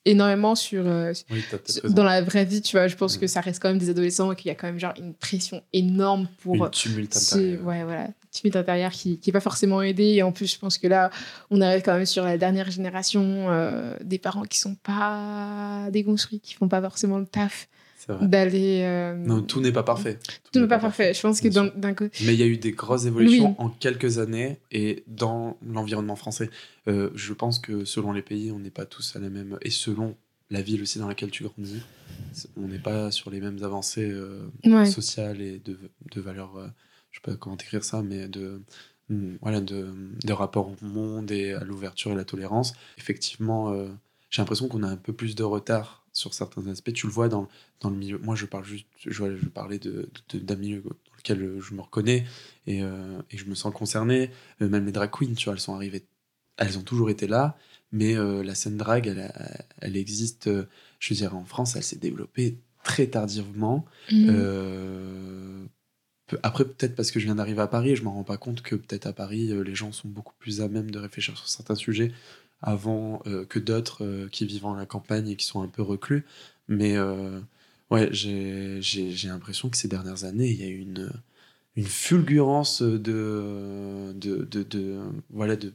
[0.05, 1.43] énormément sur, euh, Oui,
[1.91, 2.87] dans la vraie vie, tu vois.
[2.87, 3.21] Je pense Mm.
[3.21, 5.15] que ça reste quand même des adolescents et qu'il y a quand même genre une
[5.15, 7.65] pression énorme pour Une tumulte intérieure.
[7.65, 10.77] ouais voilà timide intérieur qui qui est pas forcément aidé et en plus je pense
[10.79, 11.11] que là
[11.51, 16.41] on arrive quand même sur la dernière génération euh, des parents qui sont pas déconstruits
[16.41, 17.69] qui font pas forcément le taf
[18.21, 20.19] d'aller euh, Non, tout n'est pas parfait.
[20.53, 22.71] tout n'est pas parfait je pense que d'un côté Mais il y a eu des
[22.71, 23.55] grosses évolutions Oui.
[23.59, 26.49] en quelques années et dans l'environnement français.
[26.87, 29.59] Euh, je pense que selon les pays, on n'est pas tous à la même.
[29.63, 30.15] Et selon
[30.51, 31.83] la ville aussi dans laquelle tu grandis,
[32.57, 35.77] on n'est pas sur les mêmes avancées euh, ouais sociales et de,
[36.15, 36.53] de valeurs.
[37.17, 38.61] Je sais pas comment décrire ça, mais de.
[39.09, 42.75] hmm, Voilà, de, de rapport au monde et à l'ouverture et la tolérance.
[42.99, 43.89] Effectivement, euh,
[44.31, 46.93] j'ai l'impression qu'on a un peu plus de retard sur certains aspects.
[46.93, 47.49] Tu le vois dans,
[47.81, 48.19] dans le milieu.
[48.19, 51.81] Moi, je parle juste, je, je parlais de, de- d'un milieu dans lequel je me
[51.81, 52.27] reconnais
[52.67, 54.31] et, euh, et je me sens concerné.
[54.61, 56.05] Euh, même les drag queens, tu vois, elles sont arrivées,
[56.59, 57.57] elles ont toujours été là,
[57.93, 59.33] mais euh, la scène drag, elle,
[59.81, 60.51] elle existe.
[61.01, 63.85] je veux dire, en France, elle s'est développée très tardivement.
[64.11, 65.69] Mhm.
[66.43, 68.63] Après, peut-être parce que je viens d'arriver à Paris, et je m'en rends pas compte
[68.63, 71.49] que peut-être à Paris, euh, les gens sont beaucoup plus à même de réfléchir sur
[71.49, 72.13] certains sujets
[72.63, 75.83] avant euh, que d'autres euh, qui vivent en la campagne et qui sont un peu
[75.83, 76.25] reclus.
[76.69, 76.99] Mais
[77.91, 81.13] ouais, j'ai l'impression que ces dernières années, il y a eu une,
[81.77, 84.99] une fulgurance de, de, de,
[85.31, 85.73] voilà, de,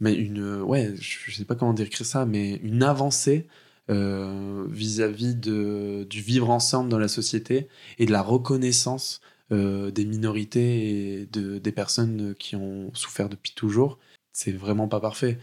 [0.00, 3.46] mais une, ouais, je sais pas comment décrire ça, mais une avancée
[3.88, 7.68] vis-à-vis de, du vivre ensemble dans la société
[8.00, 9.20] et de la reconnaissance
[9.52, 13.98] euh, des minorités et de, des personnes qui ont souffert depuis toujours.
[14.32, 15.38] C'est vraiment pas parfait.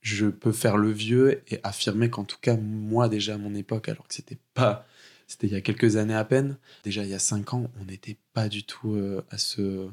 [0.00, 3.88] Je peux faire le vieux et affirmer qu'en tout cas, moi déjà à mon époque,
[3.88, 4.86] alors que c'était pas.
[5.26, 6.56] C'était il y a quelques années à peine.
[6.84, 9.88] Déjà, il y a cinq ans, on n'était pas du tout euh, à ce,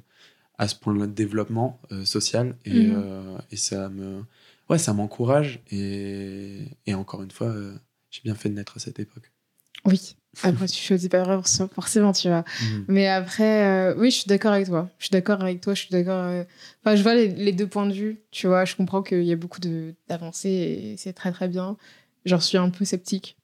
[0.57, 2.55] à ce point-là de développement euh, social.
[2.65, 3.37] Et, Mhm.
[3.51, 4.23] et ça me,
[4.69, 5.61] ouais, ça m'encourage.
[5.71, 7.53] Et, et encore une fois,
[8.09, 9.31] j'ai bien fait de naître à cette époque.
[9.85, 11.41] oui après tu choisis pas vraiment
[11.73, 12.85] forcément tu vois Mhm.
[12.87, 14.89] Mais après, euh, oui, je suis d'accord avec toi.
[14.99, 15.73] Je suis d'accord avec toi.
[15.73, 16.23] Je suis d'accord.
[16.23, 16.43] euh,
[16.83, 18.17] Enfin, je vois les, les deux points de vue.
[18.31, 19.59] Tu vois, je comprends qu'il y a beaucoup
[20.09, 21.77] d'avancées et c'est très très bien.
[22.25, 23.37] J'en suis un peu sceptique.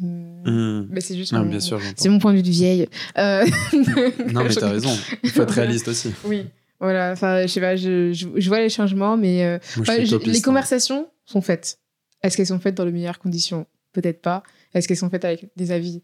[0.00, 0.86] Hum, Mhm.
[0.90, 1.32] Mais c'est juste.
[1.32, 1.60] Mon-
[1.96, 2.88] C'est mon point de vue de vieille.
[3.18, 3.44] Euh,
[4.32, 4.90] Non, mais t'as raison.
[5.22, 6.12] Il faut être réaliste aussi.
[6.24, 6.46] Oui.
[6.80, 7.12] Voilà.
[7.12, 7.76] Enfin, je sais pas.
[7.76, 10.40] Je, je, je vois les changements, mais Moi, enfin, les hein.
[10.42, 11.78] conversations sont faites.
[12.22, 13.66] Est-ce qu'elles sont faites dans les meilleures conditions?
[13.92, 14.42] Peut-être pas.
[14.74, 16.02] Est-ce qu'elles sont faites avec des avis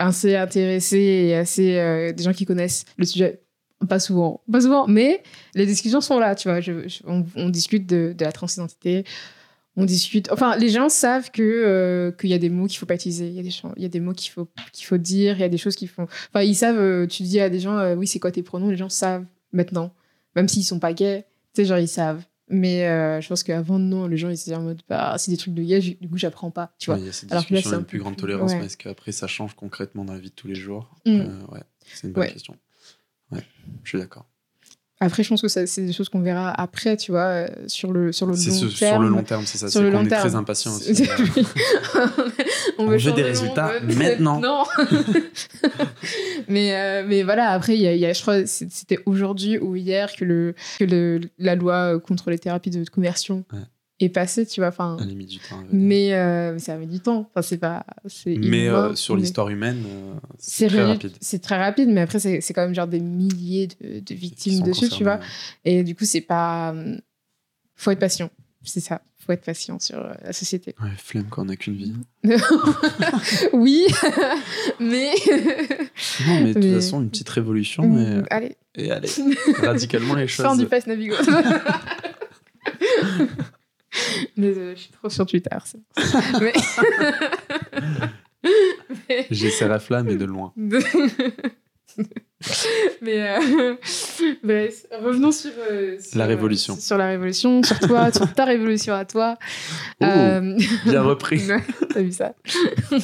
[0.00, 3.42] assez intéressés et assez euh, des gens qui connaissent le sujet
[3.88, 5.22] Pas souvent, pas souvent, mais
[5.54, 6.34] les discussions sont là.
[6.34, 6.60] Tu vois,
[7.06, 9.04] on, discute de, de la transidentité.
[9.76, 10.30] On discute.
[10.32, 13.28] Enfin, les gens savent que euh, qu'il y a des mots qu'il faut pas utiliser.
[13.28, 15.36] Il y a des il y a des mots qu'il faut qu'il faut dire.
[15.36, 16.02] Il y a des choses qu'il faut.
[16.02, 16.78] Enfin, ils savent.
[16.78, 18.70] euh, tu dis à des gens, oui, c'est quoi tes pronoms?
[18.70, 19.94] Les gens savent maintenant,
[20.34, 21.26] même s'ils sont pas gays.
[21.54, 22.24] Tu sais, genre ils savent.
[22.52, 25.36] Mais euh, je pense qu'avant, non, les gens ils étaient en mode, bah, c'est des
[25.36, 26.72] trucs de j- du coup, j'apprends pas.
[26.78, 26.96] Tu vois.
[26.96, 28.58] Ouais, il y a cette Alors que là, c'est un une plus grande tolérance, ouais.
[28.60, 31.10] mais est-ce qu'après ça change concrètement dans la vie de tous les jours Mm.
[31.20, 32.32] Euh, Ouais, c'est une bonne Ouais.
[32.32, 32.56] question.
[33.32, 33.44] Ouais,
[33.84, 34.26] je suis d'accord.
[35.02, 38.12] Après, je pense que c'est des choses qu'on verra après, tu vois, euh, sur le,
[38.12, 38.92] sur le long C'est ce- terme.
[38.96, 39.68] sur le long terme, c'est ça.
[39.70, 41.08] C'est qu'on est très impatient aussi.
[42.78, 44.40] On veut des résultats maintenant.
[46.48, 49.58] mais, euh, mais voilà, après, il y a, il y a- je crois c'était aujourd'hui
[49.58, 53.58] ou hier que, le, que le, la loi contre les thérapies de conversion Ouais.
[54.00, 54.68] Est passée, tu vois.
[54.68, 55.62] Enfin, la limite du temps.
[55.72, 57.28] mais euh, ça a mis du temps.
[57.30, 57.84] Enfin, c'est pas.
[58.06, 61.12] c'est Mais euh, sur mais- l'histoire humaine, euh, C'est très rapide.
[61.20, 64.88] C'est très rapide, mais après, c'est c'est quand même genre des milliers de, victimes dessus,
[64.88, 65.20] tu vois.
[65.64, 66.70] Et du coup, c'est pas.
[66.70, 67.00] hum,
[67.76, 68.30] Faut être patient.
[68.62, 69.00] C'est ça.
[69.26, 70.74] Faut être patient sur euh, la société.
[70.82, 71.92] Ouais, flemme quand on n'a qu'une vie.
[73.52, 73.86] oui,
[74.80, 75.10] mais.
[76.26, 79.08] Non, mais de toute Mais- façon, une petite révolution Hum, et, Allez, et allez,
[79.58, 80.44] radicalement les choses.
[80.46, 81.16] fin du pass Navigo.
[84.36, 85.56] Désolée, je suis trop sur Twitter.
[86.40, 86.52] Mais.
[89.08, 89.26] mais...
[89.30, 90.52] J'ai ces refs-là, mais de loin.
[93.02, 93.74] Mais euh,
[94.42, 96.74] bref, revenons sur, euh, sur, La euh, révolution.
[96.76, 99.36] sur la révolution, sur toi, sur ta révolution à toi.
[100.00, 101.42] Oh, Euh, Bien repris.
[101.92, 102.32] T'as vu ça?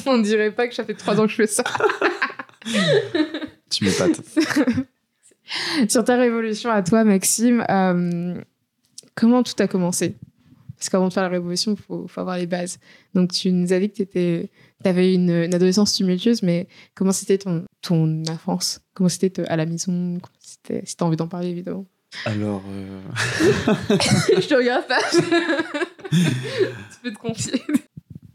[0.07, 1.63] On dirait pas que ça fait trois ans que je fais ça.
[3.69, 4.21] Tu m'épates.
[5.89, 8.41] sur ta révolution à toi, Maxime, euh,
[9.13, 10.15] comment tout a commencé?
[10.77, 12.79] Parce qu'avant de faire la révolution, il faut, faut avoir les bases.
[13.15, 14.49] Donc, tu nous as dit que tu
[14.87, 18.81] avais une, une adolescence tumultueuse, mais comment c'était ton, ton enfance?
[18.93, 20.19] Comment c'était te- à la maison?
[20.39, 21.85] Si tu as envie d'en parler, évidemment.
[22.25, 23.01] Alors, euh,
[24.39, 25.01] je te regarde pas.
[26.11, 27.61] tu peux te confier.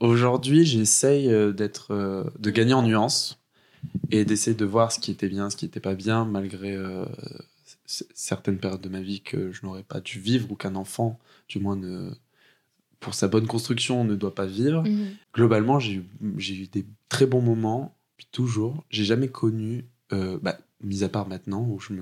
[0.01, 3.41] aujourd'hui, j'essaye euh, d'être, euh, de gagner en nuances
[4.11, 7.05] et d'essayer de voir ce qui était bien, ce qui n'était pas bien, malgré euh,
[7.87, 11.59] certaines périodes de ma vie que je n'aurais pas dû vivre ou qu'un enfant, du
[11.59, 12.11] moins, ne
[13.03, 14.83] pour sa bonne construction, ne doit pas vivre.
[14.85, 15.17] Mhm.
[15.35, 18.85] Globalement, j'ai eu, des très bons moments, puis toujours.
[18.91, 21.93] J'ai jamais connu, euh, bah, mis à part maintenant où je,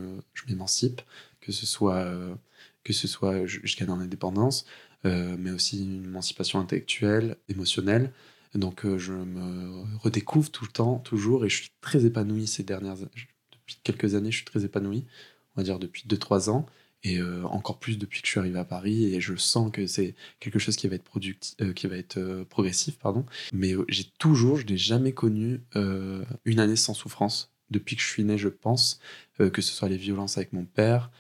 [0.47, 1.01] m'émancipe,
[1.41, 2.35] que ce soit, euh,
[2.85, 4.67] que ce soit jusqu'à dans l'indépendance,
[5.07, 8.13] euh, mais aussi une émancipation intellectuelle, émotionnelle.
[8.55, 12.97] Donc je me redécouvre tout le temps, toujours, et je suis très épanoui ces dernières
[12.97, 15.05] depuis quelques années, je suis très épanoui,
[15.55, 16.67] on va dire depuis 2-3 ans,
[17.03, 19.87] et euh, encore plus depuis que je suis arrivé à Paris, et je sens que
[19.87, 21.05] c'est quelque chose qui va être,
[21.61, 23.25] euh, qui va être euh, progressif, pardon.
[23.53, 25.61] Mais j'ai toujours, je n'ai jamais connu
[26.45, 29.01] une année sans souffrance, depuis que je suis né, je pense,
[29.39, 31.11] que ce soit les violences avec mon père,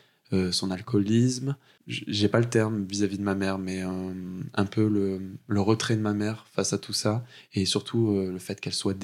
[0.52, 5.96] son alcoolisme, j'ai pas le terme vis-à-vis de ma mère, mais un peu le, retrait
[5.96, 8.96] de ma mère face à tout ça, et surtout le fait qu'elle soit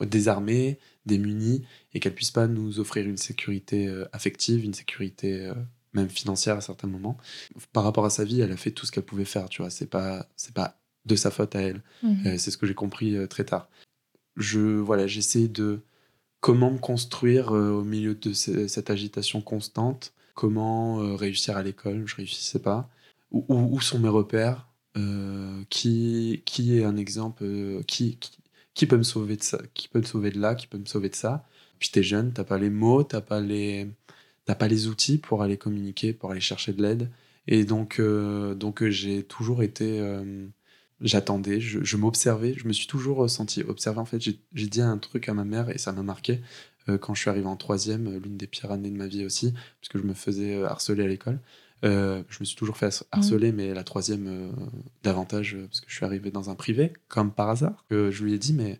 [0.00, 5.54] désarmée, démunie, et qu'elle puisse pas nous offrir une sécurité euh, affective, une sécurité euh,
[5.92, 7.18] même financière à certains moments.
[7.72, 9.70] Par rapport à sa vie, elle a fait tout ce qu'elle pouvait faire, tu vois.
[9.70, 11.82] C'est pas, c'est pas de sa faute à elle.
[12.02, 12.26] Mhm.
[12.26, 13.68] Euh, c'est ce que j'ai compris euh, très tard.
[14.36, 15.80] Je, voilà, j'essaie de
[16.40, 22.06] comment me construire euh, au milieu de ce- cette agitation constante, comment réussir à l'école,
[22.06, 22.88] je réussissais pas.
[23.32, 24.68] Où, où- où sont mes repères?
[25.70, 27.44] Qui, qui est un exemple
[27.86, 28.30] qui, qui,
[28.74, 30.84] qui peut me sauver de ça Qui peut me sauver de là Qui peut me
[30.86, 31.46] sauver de ça?
[31.82, 33.88] Puis t'es jeune, t'as pas les mots, t'as pas les,
[34.44, 37.10] t'as pas les outils pour aller communiquer, pour aller chercher de l'aide.
[37.48, 40.46] Et donc, euh, donc euh, j'ai toujours été euh,
[41.00, 43.98] j'attendais, je, je m'observais, je me suis toujours senti observé.
[43.98, 46.40] En fait, j'ai dit un truc à ma mère et ça m'a marqué
[46.88, 49.52] euh, quand je suis arrivé en troisième, l'une des pires années de ma vie aussi,
[49.80, 51.40] parce que je me faisais harceler à l'école.
[51.84, 54.52] Euh, je me suis toujours fait har- harceler, mais la troisième euh,
[55.02, 57.84] davantage, euh, parce que je suis arrivé dans un privé, comme par hasard.
[57.88, 58.78] que je lui ai dit, mais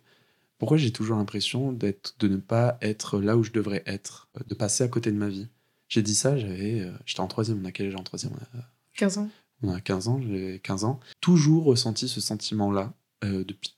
[0.63, 4.43] pourquoi j'ai toujours l'impression d'être, de ne pas être là où je devrais être, euh,
[4.47, 5.49] de passer à côté de ma vie?
[5.89, 8.31] J'ai dit ça, j'avais, euh, j'étais en troisième, on a quel âge en troisième?
[8.31, 8.63] On a
[8.95, 9.29] 15 ans.
[9.61, 12.93] on a 15 ans, j'ai 15 ans, toujours ressenti ce sentiment-là
[13.25, 13.75] euh, depuis,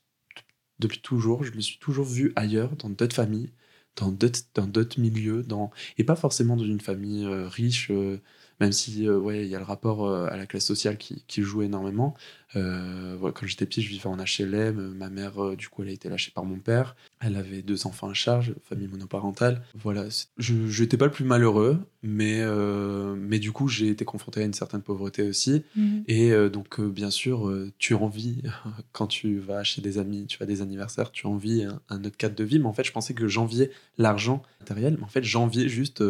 [0.78, 1.42] depuis toujours.
[1.42, 3.50] Je me suis toujours vu ailleurs, dans d'autres familles,
[3.96, 8.20] dans d'autres, dans d'autres milieux, dans, et pas forcément dans une famille euh, riche, euh,
[8.60, 11.62] même si ouais, il y a le rapport à la classe sociale qui, qui joue
[11.62, 12.14] énormément.
[12.54, 14.94] Euh, voilà, quand j'étais petit, je vivais en HLM.
[14.96, 16.94] Ma mère, euh, du coup, elle a été lâchée par mon père.
[17.20, 19.62] Elle avait deux enfants à charge, famille monoparentale.
[19.74, 20.04] Voilà,
[20.38, 24.44] je n'étais pas le plus malheureux, mais, euh, mais du coup, j'ai été confronté à
[24.44, 25.64] une certaine pauvreté aussi.
[25.74, 26.04] Mhm.
[26.06, 28.42] Et euh, donc, bien sûr, tu envies,
[28.92, 32.16] quand tu vas chez des amis, tu as des anniversaires, tu envies un, un autre
[32.16, 32.58] cadre de vie.
[32.58, 34.96] Mais en fait, je pensais que j'enviais l'argent matériel.
[34.98, 36.02] Mais en fait, j'enviais juste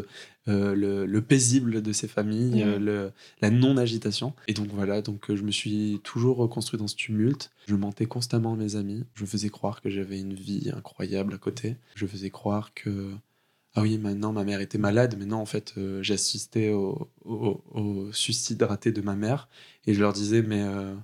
[0.48, 4.32] euh, le, le paisible de ces familles, euh, le- la non-agitation.
[4.48, 7.50] Et donc, voilà, donc euh, je me suis toujours reconstruit dans ce tumulte.
[7.66, 9.04] Je mentais constamment à mes amis.
[9.14, 11.76] Je faisais croire que j'avais une vie incroyable à côté.
[11.94, 13.12] Je faisais croire que
[13.76, 17.10] ah oui, maintenant ma mère était malade, mais non, en fait, euh, j'assistais au,
[18.10, 19.48] suicide raté de ma mère
[19.86, 20.94] et je leur disais, mais euh,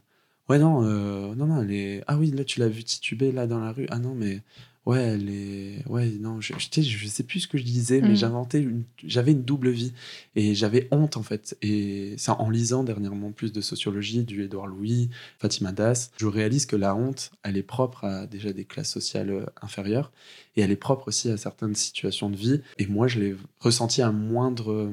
[0.48, 2.04] ouais, non, euh, non, non, elle est.
[2.06, 3.86] Ah oui, là, tu l'as vu tituber là dans la rue.
[3.90, 4.40] Ah non, mais
[4.86, 5.86] ouais, elle est.
[5.88, 8.16] Ouais, non, je, je, je sais plus ce que je disais, mais Mm.
[8.16, 8.84] j'inventais une...
[9.04, 9.92] j'avais une double vie
[10.36, 11.56] et j'avais honte en fait.
[11.62, 16.66] Et ça, en lisant dernièrement plus de sociologie, du Édouard Louis, Fatima Das, je réalise
[16.66, 20.12] que la honte, elle est propre à déjà des classes sociales euh, inférieures
[20.56, 22.60] et elle est propre aussi à certaines situations de vie.
[22.78, 24.92] Et moi, je l'ai ressenti à moindre.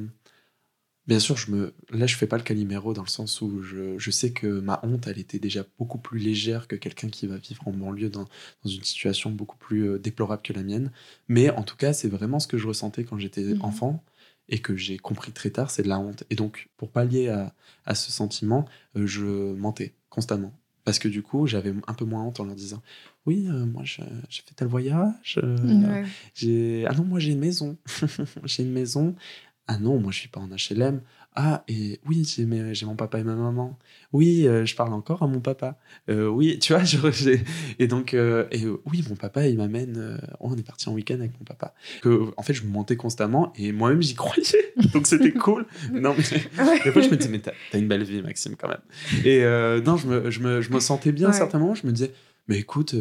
[1.10, 1.74] Bien sûr, je me...
[1.90, 4.80] là, je fais pas le caliméro dans le sens où je, je sais que ma
[4.84, 8.26] honte, elle était déjà beaucoup plus légère que quelqu'un qui va vivre en banlieue dans,
[8.64, 10.92] dans une situation beaucoup plus euh, déplorable que la mienne.
[11.28, 13.62] Mais en tout cas, c'est vraiment ce que je ressentais quand j'étais Mhm.
[13.64, 14.04] enfant
[14.50, 16.24] et que j'ai compris très tard, c'est de la honte.
[16.30, 17.54] Et donc, pour pallier à,
[17.86, 20.54] à ce sentiment, euh, je mentais constamment.
[20.86, 22.82] Parce que du coup, j'avais un peu moins honte en leur disant
[23.26, 25.40] Oui, euh, moi, j'ai fait tel voyage.
[25.44, 25.58] euh,
[26.04, 26.06] Ouais.
[26.34, 27.78] j'ai ah non moi j'ai une maison
[28.46, 29.16] j'ai une maison
[29.72, 31.02] ah non moi je suis pas en HLM
[31.36, 33.78] ah et oui j'ai mon papa et ma maman
[34.14, 35.78] oui euh, je parle encore à mon papa
[36.10, 37.38] Euh, oui tu vois je-
[37.78, 41.20] et donc euh, et oui mon papa il m'amène oh, on est parti en week-end
[41.20, 45.06] avec mon papa que en fait je me mentais constamment et moi-même j'y croyais donc
[45.06, 46.24] c'était cool non mais
[46.60, 46.80] Ouais.
[46.84, 48.82] des fois, je me disais, mais t'as une belle vie, Maxime, quand même.
[49.24, 49.44] Et
[49.86, 51.50] non, je me, je, me, je me sentais bien Ouais.
[51.54, 51.76] moments.
[51.76, 52.12] Je me disais,
[52.48, 52.96] mais écoute,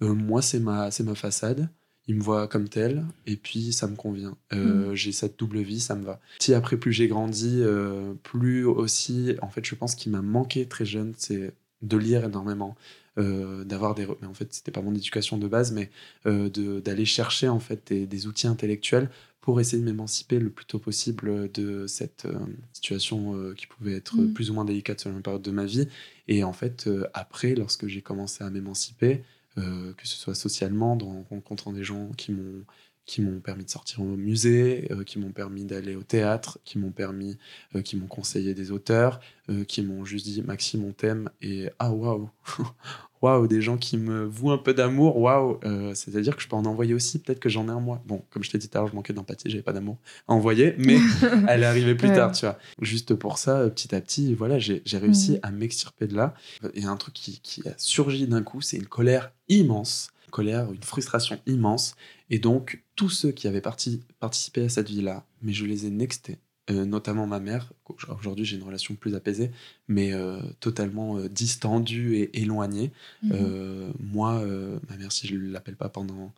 [0.00, 1.68] moi, c'est ma, c'est ma façade.
[2.08, 4.34] Il me voit comme tel, et puis ça me convient.
[4.54, 6.20] Euh, J'ai cette double vie, ça me va.
[6.40, 10.66] Si après, plus j'ai grandi, euh, plus aussi, en fait, je pense qu'il m'a manqué
[10.66, 12.76] très jeune, c'est de lire énormément,
[13.18, 14.06] euh, d'avoir des.
[14.22, 15.90] Mais en fait, c'était pas mon éducation de base, mais
[16.24, 19.10] d'aller chercher en fait des, des outils intellectuels
[19.42, 22.26] pour essayer de m'émanciper le plus tôt possible de cette
[22.72, 24.32] situation qui pouvait être Mm.
[24.32, 25.88] plus ou moins délicate sur une période de ma vie.
[26.26, 29.22] Et en fait, après, lorsque j'ai commencé à m'émanciper,
[29.56, 32.64] que ce soit socialement, en rencontrant des gens qui m'ont
[33.08, 36.78] qui m'ont permis de sortir au musée, euh, qui m'ont permis d'aller au théâtre, qui
[36.78, 37.38] m'ont permis,
[37.74, 39.18] euh, qui m'ont conseillé des auteurs,
[39.48, 42.28] euh, qui m'ont juste dit Maxime, on t'aime et ah waouh,
[43.22, 45.58] waouh, des gens qui me vouent un peu d'amour, waouh,
[45.94, 48.02] c'est-à-dire que je peux en envoyer aussi, peut-être que j'en ai un moi.
[48.06, 49.96] Bon, comme je t'ai dit tout à l'heure, je manquais d'empathie, j'avais pas d'amour
[50.28, 50.98] à envoyer, mais
[51.48, 52.58] elle est arrivée plus tard, tu vois.
[52.82, 56.34] Juste pour ça, petit à petit, voilà, j'ai réussi à m'extirper de là.
[56.62, 60.82] A un truc qui, qui a surgi d'un coup, c'est une colère immense colère, une
[60.82, 61.96] frustration immense.
[62.30, 66.38] Et donc, tous ceux qui avaient participé à cette vie-là, mais je les ai nextés,
[66.70, 67.72] euh, notamment ma mère.
[68.18, 69.50] Aujourd'hui, j'ai une relation plus apaisée,
[69.88, 72.92] mais euh, totalement euh, distendue et éloignée.
[73.22, 73.92] Mhm.
[74.00, 74.44] moi,
[74.88, 76.32] ma mère, si je ne l'appelle pas pendant.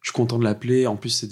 [0.00, 0.86] Je suis content de l'appeler.
[0.86, 1.28] En plus, c'est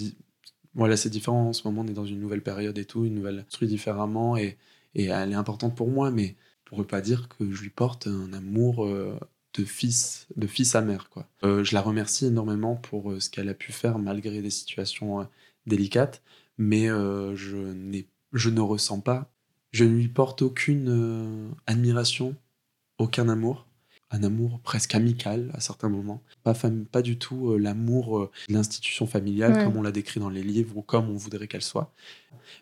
[0.75, 1.49] voilà, c'est différent.
[1.49, 4.37] En ce moment, on est dans une nouvelle période et tout, une nouvelle construit différemment,
[4.37, 4.59] et,
[4.95, 8.09] et elle est importante pour moi, mais pour ne pas dire que je lui porte
[8.09, 8.89] un amour
[9.55, 11.09] de fils, de fils amer.
[11.09, 11.27] Quoi.
[11.45, 15.21] Euh, je la remercie énormément pour euh, ce qu'elle a pu faire malgré des situations
[15.21, 15.25] euh,
[15.67, 16.23] délicates,
[16.59, 19.33] mais je, je ne ressens pas,
[19.73, 22.37] je ne lui porte aucune admiration,
[22.99, 23.67] aucun amour,
[24.11, 26.55] un amour presque amical à certains moments, pas,
[26.93, 30.83] pas du tout l'amour de l'institution familiale comme on l'a décrit dans les livres ou
[30.83, 31.93] comme on voudrait qu'elle soit.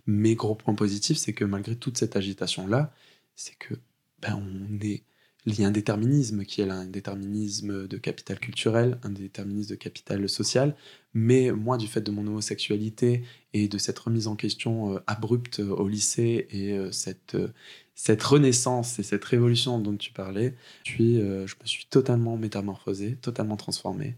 [0.07, 2.94] Mais gros point positif, c'est que malgré toute cette agitation-là,
[3.35, 3.74] c'est que
[4.22, 5.02] ben, on est
[5.44, 9.70] il y a un déterminisme qui est là, un déterminisme de capital culturel, un déterminisme
[9.70, 10.76] de capital social,
[11.14, 15.59] mais moi, du fait de mon homosexualité et de cette remise en question euh, abrupte
[15.59, 17.48] au lycée et euh, cette, euh,
[17.94, 24.16] cette renaissance et cette révolution dont tu parlais, je, me suis totalement métamorphosé, totalement transformé.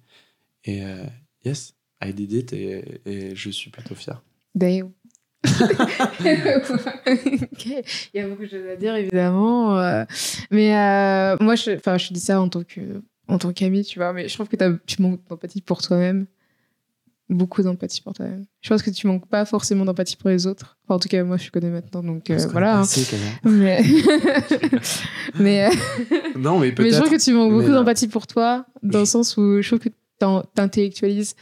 [0.64, 0.82] Et
[1.44, 4.22] yes, I did it et, et je suis plutôt fier.
[8.14, 9.78] Il y a beaucoup de choses à dire, évidemment.
[9.78, 10.04] Euh,
[10.50, 14.12] mais euh, moi, je, je dis ça en tant que en tant qu'ami, tu vois.
[14.12, 16.26] Mais je trouve que tu manques d'empathie pour toi-même.
[17.30, 18.44] Beaucoup d'empathie pour toi-même.
[18.60, 20.76] Je pense que tu manques pas forcément d'empathie pour les autres.
[20.88, 22.80] en tout cas, moi, je connais maintenant, donc euh, voilà.
[22.80, 22.84] Hein.
[23.44, 23.80] mais
[25.38, 25.70] mais,
[26.36, 29.38] non, mais, mais je trouve que tu manques beaucoup d'empathie pour toi, dans le sens
[29.38, 31.34] où je trouve que tu intellectualises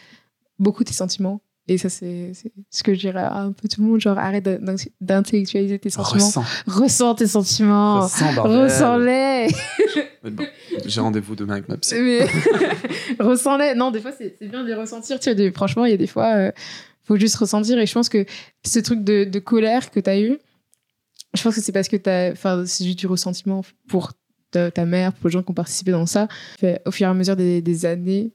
[0.59, 2.33] beaucoup tes sentiments et ça, c'est
[2.71, 4.01] ce que je dirais à un peu tout le monde.
[4.01, 4.49] Genre, arrête
[5.01, 6.25] d'intellectualiser tes sentiments.
[6.25, 6.45] Ressens.
[6.67, 8.01] Ressens tes sentiments.
[8.01, 9.49] Ressens-les.
[10.85, 11.95] J'ai rendez-vous demain avec ma psy.
[13.21, 13.75] Ressens-les.
[13.77, 15.21] Non, des fois, c'est bien de les ressentir.
[15.21, 16.53] Tu sais, franchement, il y a des fois, il euh,
[17.05, 17.79] faut juste ressentir.
[17.79, 18.27] Et je pense que
[18.67, 20.39] ce truc de, de colère que tu as eu,
[21.35, 21.97] je pense que c'est parce que
[22.67, 24.13] c'est juste du ressentiment pour
[24.51, 26.27] ta, mère, pour les gens qui ont participé dans ça.
[26.59, 28.33] Fait, au fur et à mesure des, des années,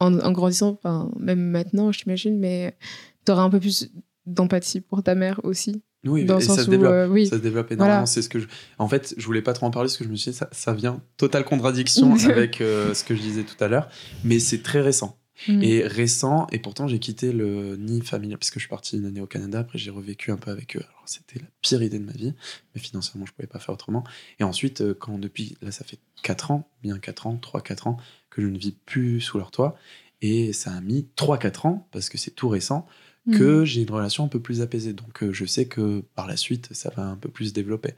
[0.00, 2.76] en, grandissant, enfin, même maintenant, je t'imagine, mais
[3.24, 3.90] tu auras un peu plus
[4.26, 5.82] d'empathie pour ta mère aussi.
[6.06, 7.26] Oui, dans ça, se développe, euh, oui.
[7.26, 8.06] ça se développe énormément.
[8.06, 8.46] C'est ce que je...
[8.78, 10.48] En fait, je voulais pas trop en parler parce que je me suis dit, ça,
[10.50, 13.88] ça vient totale contradiction avec euh, ce que je disais tout à l'heure,
[14.24, 15.20] mais c'est très récent.
[15.48, 15.62] Mm.
[15.62, 19.06] Et récent, et pourtant j'ai quitté le nid familial parce que je suis parti une
[19.06, 19.60] année au Canada.
[19.60, 20.80] Après, j'ai revécu un peu avec eux.
[20.80, 22.34] Alors, c'était la pire idée de ma vie,
[22.74, 24.04] mais financièrement, je pouvais pas faire autrement.
[24.38, 27.96] Et ensuite, euh, quand depuis, là, ça fait 4 ans, bien 4 ans, 3-4 ans,
[28.30, 29.76] que je ne vis plus sous leur toit.
[30.22, 32.86] Et ça a mis 3-4 ans, parce que c'est tout récent,
[33.32, 33.64] que mhm.
[33.64, 34.92] j'ai une relation un peu plus apaisée.
[34.92, 37.94] Donc euh, je sais que par la suite, ça va un peu plus se développer.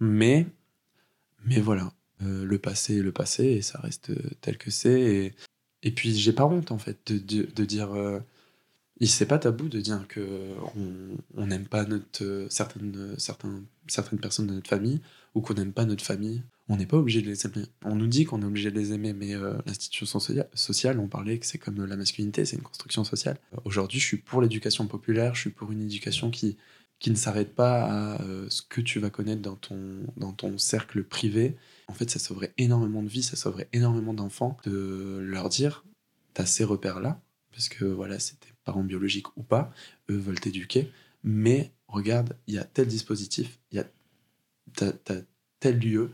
[0.00, 0.46] Mais,
[1.44, 5.00] mais voilà, euh, le passé est le passé et ça reste euh, tel que c'est.
[5.00, 5.34] Et,
[5.82, 7.90] et puis j'ai pas honte en fait de, de, de dire.
[9.00, 10.54] il c'est pas tabou de dire que
[11.36, 15.00] on n'aime pas notre, certaines, certains, certaines personnes de notre famille
[15.34, 17.66] ou qu'on n'aime pas notre famille on n'est pas obligé de les aimer.
[17.84, 21.38] On nous dit qu'on est obligé de les aimer, mais euh, l'institution sociale, on parlait
[21.38, 23.38] que c'est comme la masculinité, c'est une construction sociale.
[23.64, 26.56] Aujourd'hui, je suis pour l'éducation populaire, je suis pour une éducation qui,
[26.98, 29.78] qui ne s'arrête pas à euh, ce que tu vas connaître dans ton,
[30.16, 31.56] dans ton cercle privé.
[31.88, 35.84] En fait, ça sauverait énormément de vies, ça sauverait énormément d'enfants de leur dire,
[36.34, 39.70] t'as ces repères-là, parce que voilà, c'est tes parents biologiques ou pas,
[40.10, 40.90] eux veulent t'éduquer,
[41.22, 43.86] mais regarde, il y a tel dispositif, il y a
[45.60, 46.10] tel lieu,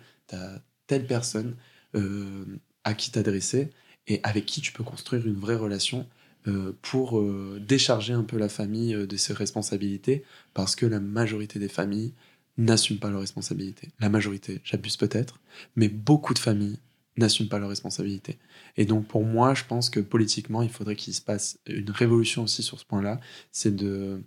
[0.86, 1.56] telle personne
[1.94, 2.44] euh,
[2.84, 3.70] à qui t'adresser
[4.06, 6.06] et avec qui tu peux construire une vraie relation
[6.48, 11.58] euh, pour euh, décharger un peu la famille de ses responsabilités parce que la majorité
[11.58, 12.12] des familles
[12.58, 13.90] n'assument pas leurs responsabilités.
[14.00, 15.40] La majorité, j'abuse peut-être,
[15.76, 16.78] mais beaucoup de familles
[17.16, 18.38] n'assument pas leurs responsabilités.
[18.76, 22.42] Et donc pour moi, je pense que politiquement, il faudrait qu'il se passe une révolution
[22.42, 23.20] aussi sur ce point-là,
[23.52, 24.22] c'est de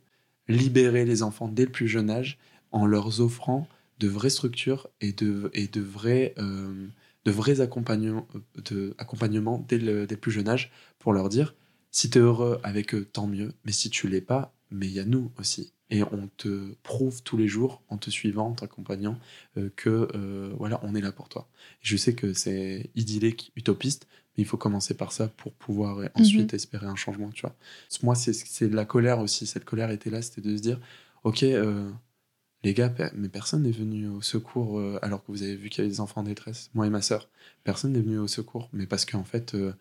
[0.47, 2.37] libérer les enfants dès le plus jeune âge
[2.71, 3.67] en leur offrant
[3.99, 6.87] de vraies structures et de, et de, vrais, euh,
[7.25, 8.95] de vrais accompagnements, de,
[9.67, 11.55] dès le, plus jeune âge pour leur dire
[11.91, 14.93] si tu es heureux avec eux, tant mieux, mais si tu l'es pas, mais il
[14.93, 15.71] y a nous aussi.
[15.91, 19.17] Et on te prouve tous les jours, en te suivant, en t'accompagnant,
[19.57, 21.47] euh, que euh, voilà, on est là pour toi.
[21.81, 26.53] je sais que c'est idyllique, utopiste, Mais il faut commencer par ça pour pouvoir ensuite
[26.53, 27.55] espérer un changement, tu vois.
[28.03, 29.45] Moi, c'est la colère aussi.
[29.45, 30.81] Cette colère était là, c'était de se dire,
[31.25, 31.89] ok, euh,
[32.65, 35.83] les gars, mais personne n'est venu au secours euh, alors que vous avez vu qu'il
[35.83, 37.29] y avait des enfants en détresse, moi et ma sœur.
[37.63, 39.73] Personne n'est venu au secours, mais parce qu'en fait, euh,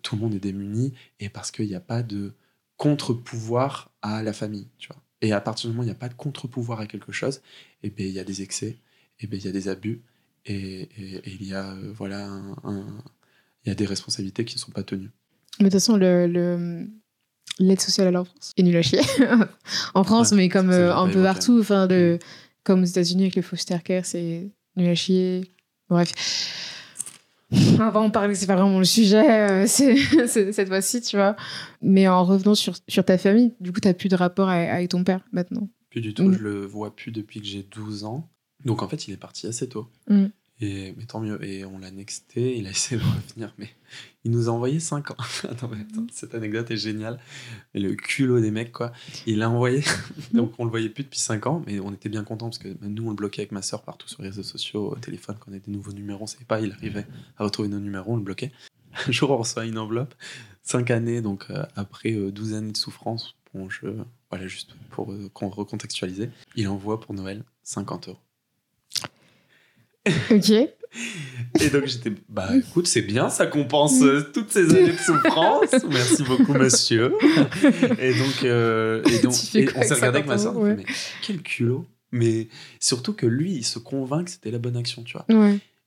[0.00, 2.32] tout le monde est démuni et parce qu'il n'y a pas de
[2.78, 5.02] contre-pouvoir à la famille, tu vois.
[5.20, 7.42] Et à partir du moment où il n'y a pas de contre-pouvoir à quelque chose,
[7.82, 8.78] et eh ben il y a des excès,
[9.20, 10.02] et ben il y a des abus,
[10.46, 10.88] et,
[11.26, 15.10] il y a voilà il y a des responsabilités qui ne sont pas tenues.
[15.60, 16.88] Mais de toute façon, le,
[17.58, 19.00] l'aide sociale à l'enfance est nul à chier
[19.94, 21.58] en France, mais comme euh, un peu partout.
[21.60, 22.18] Enfin, le,
[22.64, 25.42] comme aux États-Unis avec le foster care, c'est nul à chier.
[25.88, 26.12] Bref.
[27.52, 31.36] On va en parler, c'est pas vraiment le sujet euh, cette fois-ci, tu vois.
[31.82, 34.88] Mais en revenant sur, sur ta famille, du coup, tu n'as plus de rapport avec,
[34.88, 36.34] ton père maintenant Plus du tout, mm.
[36.34, 38.28] je le vois plus depuis que j'ai 12 ans.
[38.64, 39.88] Donc en fait, il est parti assez tôt.
[40.08, 40.26] Mm.
[40.62, 41.44] Et, mais tant mieux.
[41.44, 43.68] Et on l'a nexté, il a essayé de revenir, mais
[44.22, 45.16] il nous a envoyé 5 ans.
[45.50, 47.18] attends, attends, cette anecdote est géniale.
[47.74, 48.92] Le culot des mecs, quoi.
[49.26, 49.82] Il l'a envoyé,
[50.32, 52.68] donc on le voyait plus depuis 5 ans, mais on était bien contents parce que
[52.80, 55.50] nous, on le bloquait avec ma soeur partout sur les réseaux sociaux, au téléphone, quand
[55.50, 57.06] on avait des nouveaux numéros, on savait pas, il arrivait
[57.38, 58.52] à retrouver nos numéros, on le bloquait.
[59.08, 60.14] Un jour, on reçoit une enveloppe,
[60.62, 63.86] 5 années, donc euh, après 12 euh, années de souffrance, bon, je,
[64.30, 68.18] voilà, juste pour euh, recontextualiser, il envoie pour Noël 50 euros.
[70.30, 70.50] Ok.
[71.60, 75.70] Et donc j'étais, bah écoute, c'est bien, ça compense euh, toutes ces années de souffrance.
[75.88, 77.12] Merci beaucoup, monsieur.
[77.98, 80.84] Et donc, euh, et donc on s'est regardé avec ma soeur, mais
[81.22, 81.86] quel culot.
[82.10, 82.48] Mais
[82.78, 85.26] surtout que lui, il se convainc que c'était la bonne action, tu vois.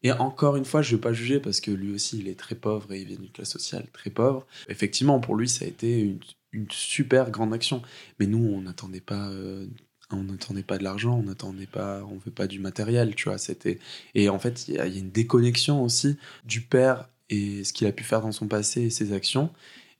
[0.02, 2.38] Et encore une fois, je ne vais pas juger parce que lui aussi, il est
[2.38, 4.46] très pauvre et il vient d'une classe sociale très pauvre.
[4.70, 6.20] Effectivement, pour lui, ça a été une,
[6.52, 7.82] une super grande action.
[8.20, 9.66] Mais nous, on n'attendait pas euh,
[10.12, 13.38] on n'attendait pas de l'argent, on n'attendait pas, on veut pas du matériel, tu vois.
[13.38, 13.80] C'était
[14.14, 17.92] et en fait il y, a une déconnexion aussi du père et ce qu'il a
[17.92, 19.50] pu faire dans son passé et ses actions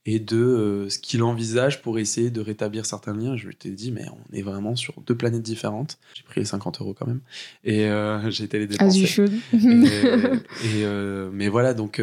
[0.08, 3.36] et de euh, ce qu'il envisage pour essayer de rétablir certains liens.
[3.36, 5.98] Je lui ai dit mais on est vraiment sur deux planètes différentes.
[6.14, 7.20] J'ai pris les 50 euros quand même
[7.64, 9.02] et euh, j'ai été les dépenser.
[9.52, 12.00] et, euh, mais voilà donc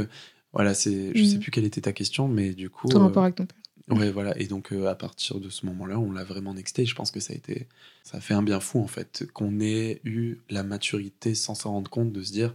[0.52, 1.40] voilà c'est, je sais mm.
[1.40, 2.90] plus quelle était ta question mais du coup.
[2.90, 3.63] Ton rapport avec ton père.
[3.90, 4.38] Ouais, voilà.
[4.40, 6.86] Et donc, euh, à partir de ce moment-là, on l'a vraiment nexté.
[6.86, 7.68] Je pense que ça a été,
[8.04, 11.72] ça a fait un bien fou, en fait, qu'on ait eu la maturité sans s'en
[11.72, 12.54] rendre compte de se dire,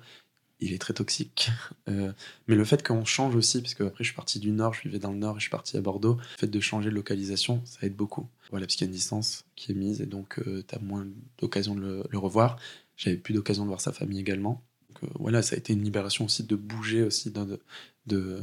[0.60, 1.50] il est très toxique.
[1.88, 2.12] Euh,
[2.48, 4.82] mais le fait qu'on change aussi, parce que après, je suis parti du Nord, je
[4.82, 6.94] vivais dans le Nord et je suis parti à Bordeaux, le fait de changer de
[6.94, 8.28] localisation, ça aide beaucoup.
[8.50, 11.06] Voilà, parce qu'il y a une distance qui est mise et donc, euh, moins
[11.40, 12.58] d'occasion de le, revoir.
[12.98, 14.62] J'avais plus d'occasion de voir sa famille également.
[14.90, 17.58] Donc, voilà, ça a été une libération aussi de bouger aussi de,
[18.06, 18.42] de,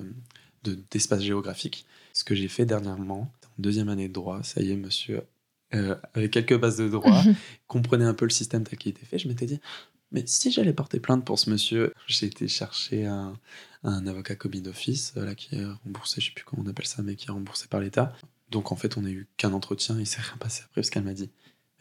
[0.89, 1.85] d'espace géographique.
[2.15, 5.23] Ce que j'ai fait dernièrement, en deuxième année de droit, ça y est, monsieur,
[5.73, 7.21] euh, avec quelques bases de droit,
[7.67, 9.59] comprenait un peu le système tel qu'il était fait, je m'étais dit,
[10.13, 13.37] mais si j'allais porter plainte pour ce monsieur, j'ai été chercher un,
[13.83, 16.87] un avocat commis d'office, euh, là, qui est remboursé, je sais plus comment on appelle
[16.87, 18.13] ça, mais qui est remboursé par l'État.
[18.49, 21.03] Donc en fait, on n'a eu qu'un entretien, il s'est rien passé après, parce qu'elle
[21.03, 21.29] m'a dit,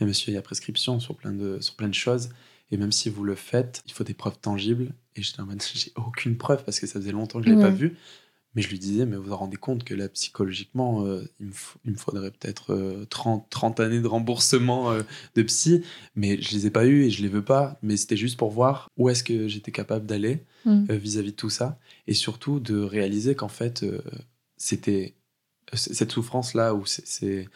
[0.00, 2.30] mais monsieur, il y a prescription sur plein de, sur plein de choses,
[2.72, 4.94] et même si vous le faites, il faut des preuves tangibles.
[5.14, 7.60] Et j'étais en mode, j'ai aucune preuve parce que ça faisait longtemps que je ne
[7.60, 7.96] l'avais pas vu.
[8.54, 11.46] Mais je lui disais, mais vous vous rendez compte que là, psychologiquement, euh, il,
[11.90, 15.02] me faudrait peut-être 30, euh, 30 années de remboursement euh,
[15.34, 15.82] de psy,
[16.14, 17.78] mais je les ai pas eues et je les veux pas.
[17.82, 20.92] Mais c'était juste pour voir où est-ce que j'étais capable d'aller mm.
[20.92, 21.78] vis-à-vis de tout ça.
[22.06, 23.84] Et surtout de réaliser qu'en fait,
[24.56, 25.14] c'était
[25.72, 27.48] cette souffrance-là, où c'est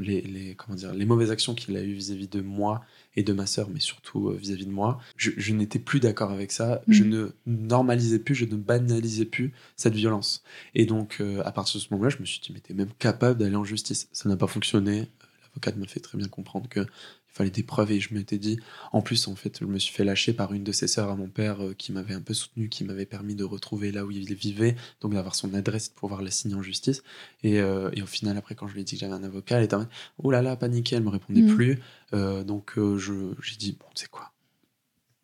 [0.00, 2.82] les, les, comment dire, les mauvaises actions qu'il a eues vis-à-vis de moi
[3.18, 6.52] et de ma sœur, mais surtout euh, vis-à-vis de moi, je, n'étais plus d'accord avec
[6.52, 6.82] ça.
[6.86, 7.08] Je mm.
[7.08, 10.44] ne normalisais plus, je ne banalisais plus cette violence.
[10.76, 12.92] Et donc, euh, à partir de ce moment-là, je me suis dit, mais t'es même
[13.00, 14.08] capable d'aller en justice.
[14.12, 15.00] Ça n'a pas fonctionné.
[15.00, 16.86] Euh, l'avocate me fait très bien comprendre que
[17.28, 18.58] fallait des preuves et je m'étais dit
[18.92, 21.16] en plus en fait je me suis fait lâcher par une de ses sœurs à
[21.16, 24.10] mon père euh, qui m'avait un peu soutenu qui m'avait permis de retrouver là où
[24.10, 27.02] il vivait donc d'avoir son adresse pour pouvoir la signer en justice.
[27.42, 29.58] Et, euh, et, au final après quand je lui ai dit que j'avais un avocat
[29.58, 29.86] elle était en
[30.18, 31.54] oh là là paniquée elle me répondait mmh.
[31.54, 31.78] plus.
[32.14, 34.32] Euh, donc je j'ai dit bon tu sais quoi?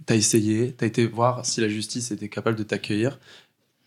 [0.06, 3.18] T'as essayé t'as été voir si la justice était capable de t'accueillir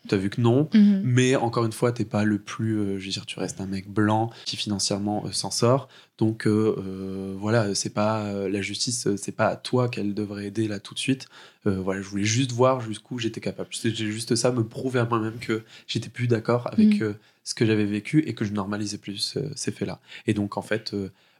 [0.07, 1.01] tu as vu que non, mhm.
[1.03, 3.65] mais encore une fois, t'es pas le plus, euh, je veux dire, tu restes un
[3.65, 5.87] mec blanc qui financièrement euh, s'en sort.
[6.17, 10.79] Donc euh, voilà, c'est pas la justice, c'est pas à toi qu'elle devrait aider là
[10.79, 11.27] tout de suite.
[11.63, 13.69] voilà, je voulais juste voir jusqu'où j'étais capable.
[13.71, 17.13] J'ai juste ça, me prouver à moi-même que j'étais plus d'accord avec mhm.
[17.43, 19.99] ce que j'avais vécu et que je normalisais plus ces faits-là.
[20.25, 20.95] Et donc en fait,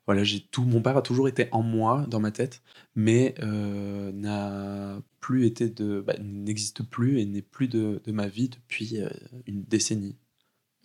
[0.07, 0.63] voilà, j'ai tout.
[0.63, 2.63] Mon père a toujours été en moi, dans ma tête,
[2.95, 8.27] mais euh, n'a plus été de, bah, n'existe plus et n'est plus de, de, ma
[8.27, 9.09] vie depuis euh,
[9.45, 10.15] une décennie.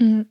[0.01, 0.23] Mmh.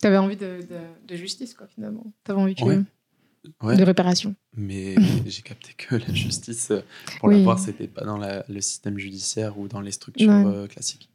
[0.00, 0.60] Tu avais envie de,
[1.06, 2.06] de, justice, quoi, finalement.
[2.24, 4.34] Tu avais envie de réparation.
[4.56, 4.94] Mais
[5.26, 6.80] j'ai capté que la justice, euh,
[7.18, 11.10] pour l'avoir, c'était pas dans la, le système judiciaire ou dans les structures classiques.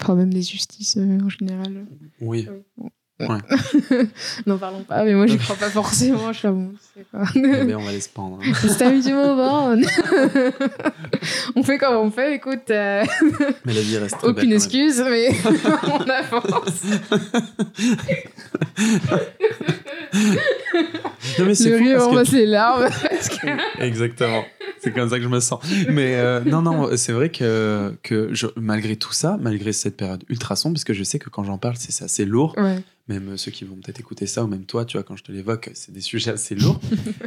[0.00, 1.86] Enfin, même des justices euh, en général.
[2.20, 2.48] Oui.
[4.46, 6.32] N'en parlons pas, mais moi j'y crois pas forcément.
[6.32, 7.06] Je suis là, bon, c'est.
[7.36, 8.40] Eh bien, on va les se pendre.
[8.44, 8.52] hein.
[8.54, 9.76] C'est un du moment.
[11.54, 12.70] on fait comme on fait, écoute.
[12.70, 13.04] euh,
[13.64, 15.28] Mais la vie reste très aucune belle excuse, mais
[15.84, 16.82] on avance.
[21.38, 22.88] Non, mais c'est Le on que- passe les larmes.
[23.78, 24.44] Exactement.
[24.82, 25.60] C'est comme ça que je me sens.
[25.88, 30.22] Mais euh, non, non, c'est vrai que, que je- malgré tout ça, malgré cette période
[30.28, 32.54] ultra sombre, parce que je sais que quand j'en parle, c'est assez lourd.
[32.58, 32.78] Ouais.
[33.08, 35.32] Même ceux qui vont peut-être écouter ça, ou même toi, tu vois, quand je te
[35.32, 36.80] l'évoque, c'est des sujets assez lourds.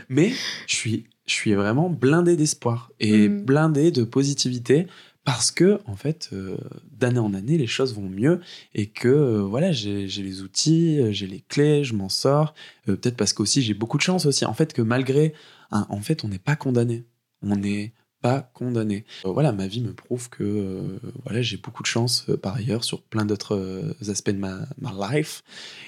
[0.09, 0.31] Mais
[0.67, 3.41] je suis, je suis vraiment blindé d'espoir et Mm.
[3.43, 4.87] blindé de positivité
[5.27, 6.55] parce que, en fait, euh,
[6.89, 8.39] d'année en année, les choses vont mieux
[8.73, 12.53] et que, euh, voilà, j'ai les outils, euh, j'ai les clés, je m'en sors.
[12.85, 14.45] Peut-être parce qu'aussi, j'ai beaucoup de chance aussi.
[14.45, 15.33] En fait, que malgré,
[15.71, 17.03] en fait, on n'est pas condamné.
[17.41, 19.03] On n'est pas condamné.
[19.25, 23.25] Voilà, ma vie me prouve que voilà, j'ai beaucoup de chance par ailleurs sur plein
[23.25, 25.43] d'autres aspects de ma, ma life.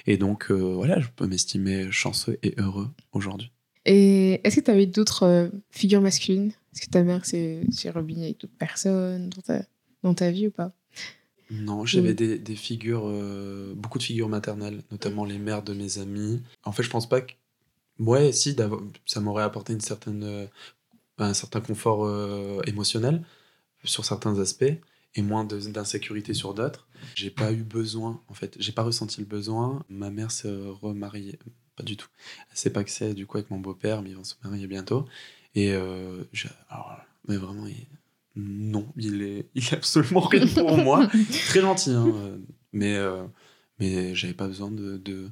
[0.05, 3.53] Et donc, voilà, je peux m'estimer chanceux et heureux aujourd'hui.
[3.85, 6.51] Et est-ce que tu avais d'autres figures masculines?
[6.73, 9.65] Est-ce que ta mère s'est rebignée avec d'autres personnes dans ta,
[10.03, 10.71] dans ta vie ou pas?
[11.51, 12.15] Non, j'avais Oui.
[12.15, 16.41] des, des figures, euh, beaucoup de figures maternelles, notamment les mères de mes amis.
[16.63, 17.33] En fait, je pense pas que.
[17.97, 18.55] Ouais, si,
[19.05, 20.45] ça m'aurait apporté une certaine, euh,
[21.17, 23.23] un certain confort euh, émotionnel
[23.83, 24.71] sur certains aspects
[25.15, 26.87] et moins d'insécurité sur d'autres.
[27.15, 29.83] J'ai pas eu besoin, en fait, j'ai pas ressenti le besoin.
[29.89, 31.39] Ma mère s'est remariée,
[31.75, 32.07] pas du tout.
[32.51, 35.07] Elle s'est paxée du coup avec mon beau-père, mais ils vont se marier bientôt.
[35.55, 36.23] Et euh,
[36.69, 36.97] alors,
[37.27, 37.87] mais vraiment, il-
[38.35, 41.07] non, il est, il est absolument rien pour moi.
[41.47, 42.37] Très gentil, hein, euh,
[42.73, 43.23] mais, euh,
[43.79, 45.29] mais j'avais pas besoin de, de-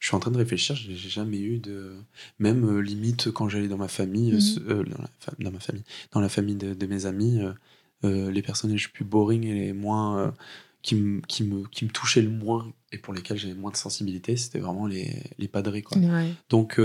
[0.00, 1.96] Je suis en train de réfléchir, j'ai jamais eu de.
[2.38, 4.64] Même euh, limite quand j'allais dans ma famille, Mhm.
[4.68, 5.08] dans, la
[5.38, 7.40] dans ma famille, dans la famille de, de mes amis,
[8.02, 10.34] les personnages les plus boring et les moins.
[10.82, 13.76] qui, me- qui, me, qui me touchaient le moins et pour lesquels j'avais moins de
[13.78, 15.96] sensibilité, c'était vraiment les, les padrés, quoi.
[15.96, 16.34] Ouais.
[16.50, 16.78] Donc,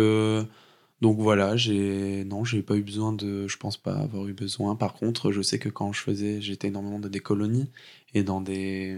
[1.01, 4.75] donc voilà, j'ai non, j'ai pas eu besoin de, je pense pas avoir eu besoin.
[4.75, 7.69] Par contre, je sais que quand je faisais, j'étais énormément dans des colonies
[8.13, 8.97] et dans des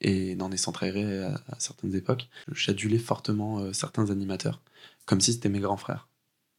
[0.00, 4.60] et dans des centres aérés à, à certaines époques, j'adulais fortement euh, certains animateurs,
[5.06, 6.08] comme si c'était mes grands frères,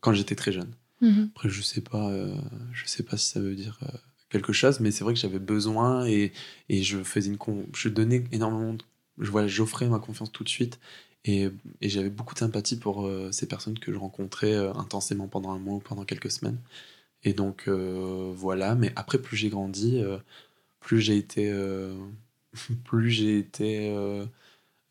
[0.01, 0.73] quand j'étais très jeune.
[1.01, 1.29] Mhm.
[1.35, 2.35] Après, je sais pas, euh,
[2.73, 3.97] je sais pas si ça veut dire euh,
[4.29, 6.31] quelque chose, mais c'est vrai que j'avais besoin et,
[6.69, 8.83] et je faisais une con- je donnais énormément, de-
[9.19, 10.79] je voilà, j'offrais ma confiance tout de suite
[11.26, 11.51] et,
[11.82, 15.59] j'avais beaucoup de sympathie pour euh, ces personnes que je rencontrais euh, intensément pendant un
[15.59, 16.59] mois ou pendant quelques semaines.
[17.23, 20.03] Et donc euh, voilà, mais après plus j'ai grandi,
[20.80, 21.51] plus j'ai été,
[22.86, 23.91] plus j'ai été,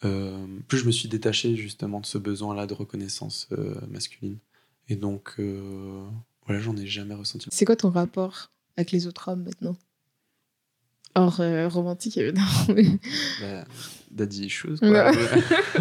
[0.00, 3.48] plus je me suis détaché justement de ce besoin-là de reconnaissance
[3.88, 4.38] masculine.
[4.88, 5.40] Et donc,
[6.46, 7.48] voilà, j'en ai jamais ressenti.
[7.52, 9.76] C'est quoi ton rapport avec les autres hommes maintenant?
[11.14, 12.46] Hors euh, romantique, évidemment.
[12.74, 12.98] mais-
[13.40, 13.64] Bah,
[14.10, 14.90] daddy issues, Ouais.
[14.90, 15.12] quoi.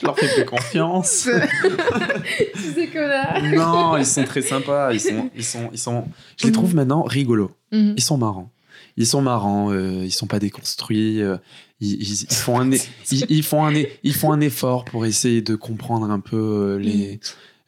[0.00, 1.28] je leur fais plus confiance.
[2.54, 3.42] Tu sais connard.
[3.42, 4.92] non, ils sont très sympas.
[4.92, 6.04] Ils sont, ils sont, ils sont.
[6.38, 7.50] Je les trouve maintenant rigolos.
[7.72, 7.94] Mhm.
[7.96, 8.50] Ils sont marrants.
[8.96, 9.70] Ils sont marrants.
[9.72, 11.22] euh, ils sont pas déconstruits.
[11.22, 11.36] euh,
[11.80, 13.72] ils, ils- ils font un, ils, ils font un,
[14.02, 17.20] ils font un effort pour essayer de comprendre un peu euh, les.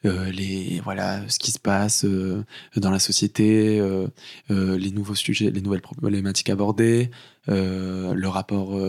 [0.05, 2.43] Euh, les voilà ce qui se passe euh,
[2.75, 4.07] dans la société euh,
[4.49, 7.09] les nouveaux sujets les nouvelles problématiques abordées
[7.47, 8.79] le rapport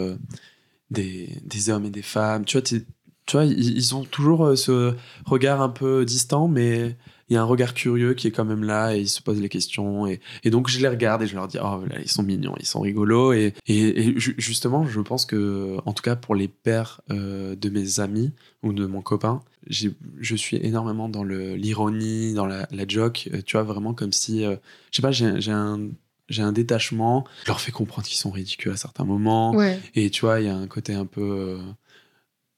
[0.91, 2.45] des, des hommes et des femmes.
[2.45, 4.95] Tu vois tu vois ils, ont toujours ce
[5.25, 6.97] regard un peu distant mais
[7.29, 9.41] il y a un regard curieux qui est quand même là et ils se posent
[9.41, 12.09] les questions et, et donc je les regarde et je leur dis oh là, ils
[12.11, 16.03] sont mignons ils sont rigolos et, et, et ju- justement je pense que en tout
[16.03, 21.09] cas pour les pères euh, de mes amis ou de mon copain je suis énormément
[21.09, 24.57] dans l'ironie dans la, la joke euh, tu vois vraiment comme si euh,
[24.93, 25.81] je sais pas j'ai j'ai un
[26.29, 29.79] j'ai un détachement je leur fais comprendre qu'ils sont ridicules à certains moments Ouais.
[29.95, 31.23] et tu vois, il y a un côté un peu.
[31.23, 31.59] euh,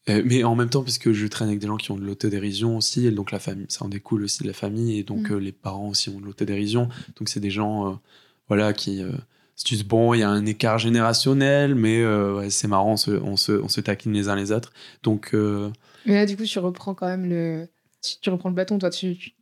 [0.08, 2.04] euh, mais en même temps, parce que je traîne avec des gens qui ont de
[2.04, 5.30] l'autodérision aussi, et donc la famille, ça en découle aussi de la famille, et donc
[5.30, 5.34] Mm.
[5.34, 6.88] euh, les parents aussi ont de l'autodérision.
[7.16, 7.94] Donc c'est des gens, euh,
[8.48, 9.02] voilà, qui
[9.56, 13.10] se disent bon, il y a un écart générationnel, mais ouais, c'est marrant, on se,
[13.10, 14.72] on, se, on se taquine les uns les autres.
[15.02, 17.66] Donc Mais là, du coup, tu reprends quand même le.
[18.00, 18.90] Tu, tu reprends le bâton, toi.
[18.90, 19.32] Tu-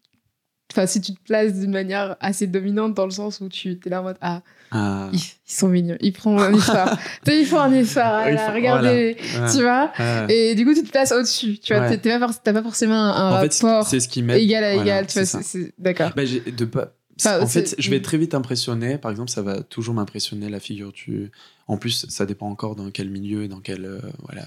[0.77, 3.89] Enfin, si tu te places d'une manière assez dominante, dans le sens où tu es
[3.89, 6.91] là en mode Ah, ah, ils, ils sont mignons, ils font un effort.
[7.27, 8.21] ils font un effort,
[8.53, 9.17] regardez,
[9.55, 9.91] tu vois.
[10.29, 11.89] Et du coup, tu te places au-dessus, tu vois.
[11.89, 11.97] Ouais.
[11.97, 15.43] pas T'as pas forcément un en rapport ce qui égal à Voilà, égal, tu vois.
[15.43, 16.11] c'est D'accord.
[16.15, 16.93] Bah, j'ai- de pas...
[17.19, 18.99] Enfin, en fait, je vais très vite impressionner.
[18.99, 21.31] Par exemple, ça va toujours m'impressionner la figure du.
[21.67, 24.45] En plus, ça dépend encore dans quel milieu et dans quel euh, voilà,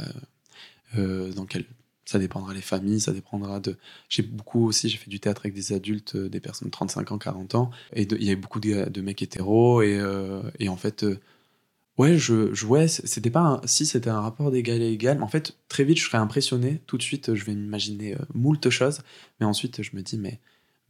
[0.97, 1.65] euh, dans quel.
[2.09, 3.77] Ça dépendra des familles, ça dépendra de.
[4.09, 7.11] J'ai beaucoup aussi, j'ai fait du théâtre avec des adultes, euh, des personnes de 35
[7.11, 11.03] ans, 40 ans, et il y avait beaucoup de, mecs hétéros et, euh, en fait.
[11.03, 11.19] euh,
[11.99, 15.27] Ouais, je, je ouais, c'était pas si c'était un rapport d'égal à égal, mais en
[15.27, 16.81] fait très vite je serais impressionné.
[16.87, 19.01] Tout de suite, je vais m'imaginer euh, moult choses,
[19.39, 20.39] mais ensuite je me dis mais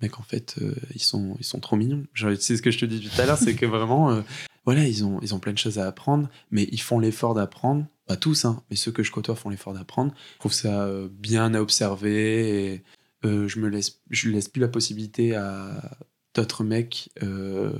[0.01, 0.55] mec en fait
[0.95, 2.05] ils sont ils sont trop mignons.
[2.39, 4.23] C'est ce que je te dis tout à l'heure, c'est que vraiment
[4.65, 7.85] voilà ils ont ils ont plein de choses à apprendre, mais ils font l'effort d'apprendre.
[8.09, 10.15] Pas tous, hein, mais ceux que je côtoie font l'effort d'apprendre.
[10.33, 12.83] Je trouve ça euh, bien à observer et
[13.23, 15.95] euh, je me laisse laisse plus la possibilité à
[16.33, 17.71] d'autres mecs euh,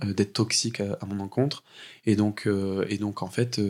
[0.00, 1.64] d'être toxiques à, à mon encontre.
[2.06, 2.48] Et donc,
[2.88, 3.60] et donc en fait,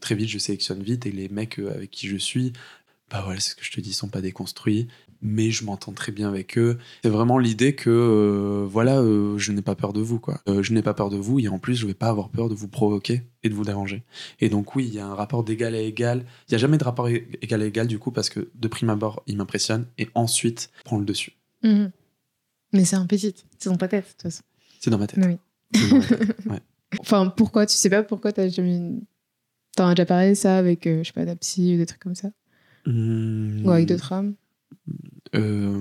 [0.00, 2.54] très vite, je sélectionne vite et les mecs avec qui je suis,
[3.10, 4.88] bah voilà, c'est ce que je te dis, ils sont pas déconstruits,
[5.22, 6.78] mais je m'entends très bien avec eux.
[7.02, 10.40] C'est vraiment l'idée que, euh, voilà, euh, je n'ai pas peur de vous, quoi.
[10.48, 12.48] Euh, je n'ai pas peur de vous et en plus, je vais pas avoir peur
[12.48, 14.04] de vous provoquer et de vous déranger.
[14.40, 16.24] Et donc, oui, il y a un rapport d'égal à égal.
[16.48, 18.90] Il y a jamais de rapport égal à égal, du coup, parce que de prime
[18.90, 21.32] abord, il m'impressionne et ensuite, prend le dessus.
[21.62, 21.90] Mhm.
[22.72, 23.44] Mais c'est implicite.
[23.58, 24.42] C'est dans ta tête, de toute façon.
[24.80, 25.24] C'est dans ma tête.
[25.24, 25.38] Oui.
[25.74, 26.62] C'est dans ma tête.
[27.00, 28.80] Enfin, pourquoi Tu sais pas pourquoi t'as jamais.
[29.76, 32.14] T'en as déjà parlé ça avec, je sais pas, ta psy ou des trucs comme
[32.14, 32.30] ça?
[32.86, 33.66] Mmh.
[33.66, 34.34] Ou avec d'autres hommes?
[35.34, 35.78] Euh,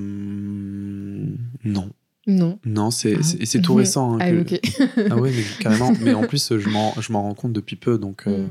[1.64, 1.90] non.
[2.30, 2.60] Non.
[2.66, 3.60] Non, c'est Ah.
[3.60, 4.16] tout récent.
[4.16, 5.10] hein, Ah, que-.
[5.10, 5.94] Ah ouais, mais carrément.
[6.02, 7.98] Mais en plus, je m'en rends compte depuis peu.
[7.98, 8.50] Donc, euh, Mm.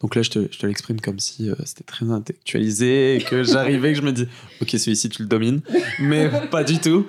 [0.00, 3.44] donc là, je te, je te l'exprime comme si euh, c'était très intellectualisé et que
[3.44, 4.26] j'arrivais, que je me dis,
[4.60, 5.60] ok, celui-ci, tu le domines.
[6.00, 7.06] Mais pas du tout.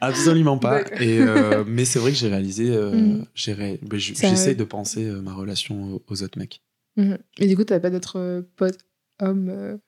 [0.00, 0.82] Absolument pas.
[1.00, 3.24] Et, euh, mais c'est vrai que j'ai réalisé, euh, Mm.
[3.34, 4.54] j'ai ré- je- Ça, j'essaie ouais.
[4.54, 6.62] de penser ma relation aux, autres mecs.
[6.96, 7.18] Mhm.
[7.38, 8.78] Et du coup, t'as pas d'autres potes
[9.20, 9.78] hommes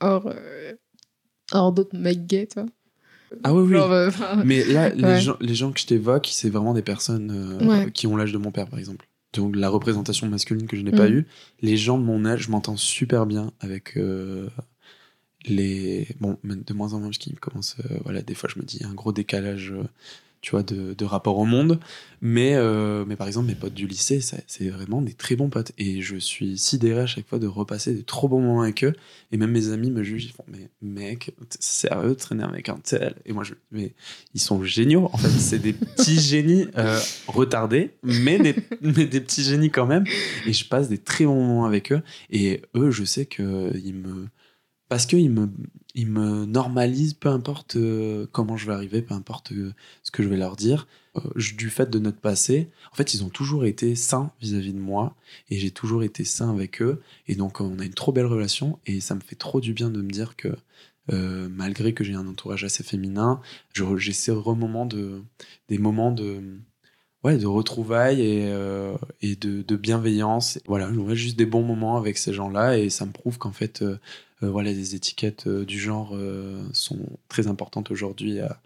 [0.00, 0.32] hors,
[1.54, 2.66] hors d'autres mecs gays, toi
[3.42, 3.72] Ah oui, oui.
[3.72, 4.10] Genre, euh,
[4.44, 5.20] Mais là, les, Ouais.
[5.20, 7.30] gens, les gens que je t'évoque, c'est vraiment des personnes
[7.60, 7.90] euh, Ouais.
[7.90, 9.06] qui ont l'âge de mon père, par exemple.
[9.32, 11.14] Donc la représentation masculine que je n'ai pas Mhm.
[11.16, 11.26] eue.
[11.62, 14.48] Les gens de mon âge, je m'entends super bien avec euh,
[15.46, 16.06] les...
[16.20, 17.76] Bon, de moins en moins, parce qu'ils commencent...
[17.90, 19.74] euh, voilà, des fois, je me dis, il y a un gros décalage,
[20.44, 21.80] tu vois, de, de rapport au monde.
[22.20, 25.72] Mais, euh, mais par exemple, mes potes du lycée, c'est vraiment des très bons potes.
[25.78, 28.92] Et je suis sidéré à chaque fois de repasser des trop bons moments avec eux.
[29.32, 32.68] Et même mes amis me jugent, ils font, mais mec, t'es sérieux de traîner avec
[32.68, 33.94] un tel Et moi, je mais
[34.34, 35.08] ils sont géniaux.
[35.14, 39.86] En fait, c'est des petits génies euh, retardés, mais des, mais des petits génies quand
[39.86, 40.04] même.
[40.46, 42.02] Et je passe des très bons moments avec eux.
[42.28, 44.28] Et eux, je sais qu'ils me.
[44.90, 45.48] Parce qu'ils me,
[45.94, 49.72] ils me normalisent, peu importe euh, comment je vais arriver, peu importe euh,
[50.02, 50.88] ce que je vais leur dire.
[51.16, 54.80] Euh, du fait de notre passé, en fait, ils ont toujours été sains vis-à-vis de
[54.80, 55.14] moi.
[55.50, 57.00] Et j'ai toujours été sain avec eux.
[57.28, 58.80] Et donc, on a une trop belle relation.
[58.86, 60.48] Et ça me fait trop du bien de me dire que,
[61.08, 63.40] malgré que j'ai un entourage assez féminin,
[63.74, 65.22] j'ai ces remoments de,
[65.68, 66.40] des moments de,
[67.22, 68.22] ouais, de retrouvailles
[69.20, 70.58] et, de, bienveillance.
[70.66, 73.84] Voilà, j'aurais juste des bons moments avec ces gens-là et ça me prouve qu'en fait,
[74.40, 78.60] voilà, les étiquettes euh, du genre euh, sont très importantes aujourd'hui à-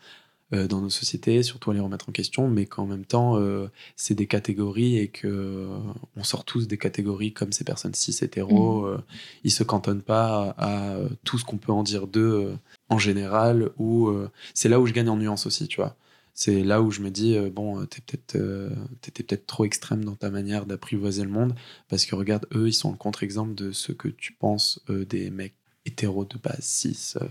[0.55, 3.69] euh, dans nos sociétés, surtout à les remettre en question, mais qu'en même temps, euh,
[3.97, 5.77] c'est des catégories et que euh,
[6.16, 8.87] on sort tous des catégories comme ces personnes cis hétéros.
[8.87, 9.05] euh,
[9.45, 12.55] ils se cantonnent pas à, à tout ce qu'on peut en dire d'eux euh,
[12.89, 13.73] en général.
[13.77, 15.97] Ou euh, c'est là où je gagne en nuance aussi, tu vois.
[16.33, 18.71] C'est là où je me dis euh, bon, euh, t'es peut-être, euh,
[19.03, 21.55] t'étais peut-être trop extrême dans ta manière d'apprivoiser le monde,
[21.89, 25.29] parce que regarde, eux, ils sont le contre-exemple de ce que tu penses euh, des
[25.31, 25.57] mecs
[25.89, 27.26] hétéros de base, cis, euh,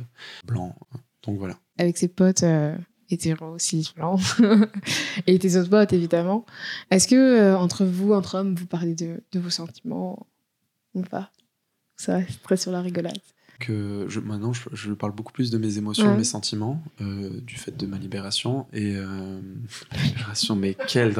[0.45, 0.75] blancs.
[1.23, 1.57] Donc voilà.
[1.77, 2.75] avec ses potes euh,
[3.09, 4.19] hétéros, cis, blancs,
[5.27, 6.45] et tes autres potes, évidemment.
[6.91, 10.27] Est-ce que, euh, entre vous, entre hommes, vous parlez de, de vos sentiments
[10.93, 11.31] ou pas?
[11.95, 13.17] Ça reste très sur la rigolade.
[13.59, 16.17] que je, maintenant je, je parle beaucoup plus de mes émotions, Ouais.
[16.17, 18.67] mes sentiments, euh, du fait de ma libération.
[18.71, 19.39] Et euh,
[20.05, 21.13] libération, mais quel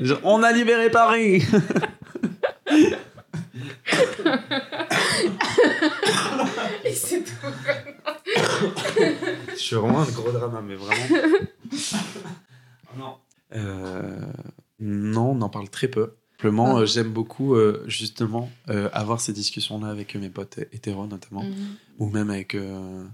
[0.00, 1.42] j'ai- On a libéré Paris
[7.06, 7.46] c'est tout.
[9.50, 11.22] Je suis vraiment un gros drama, mais vraiment.
[12.98, 13.16] non.
[13.54, 14.20] Euh,
[14.80, 16.14] non, on en parle très peu.
[16.32, 16.80] Simplement, Ah.
[16.82, 21.42] euh, j'aime beaucoup euh, justement euh, avoir ces discussions-là avec mes potes hétéros notamment.
[21.42, 21.76] Mhm.
[21.98, 23.04] ou même avec euh,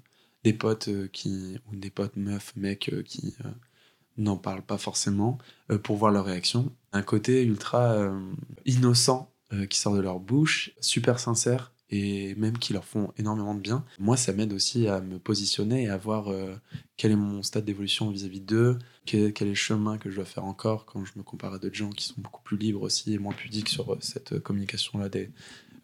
[0.43, 3.49] des potes euh, qui ou des potes meufs mecs euh, qui euh,
[4.18, 5.39] n'en parlent pas forcément
[5.70, 8.20] euh, pour voir leur réaction un côté ultra euh,
[8.66, 13.55] innocent euh, qui sort de leur bouche super sincère et même qui leur font énormément
[13.55, 13.85] de bien.
[13.99, 16.57] Moi ça m'aide aussi à me positionner et à voir euh,
[16.97, 20.45] quel est mon stade d'évolution vis-à-vis d'eux quel, est le chemin que je dois faire
[20.45, 23.18] encore quand je me compare à d'autres gens qui sont beaucoup plus libres aussi et
[23.18, 25.30] moins pudiques sur euh, cette communication là des,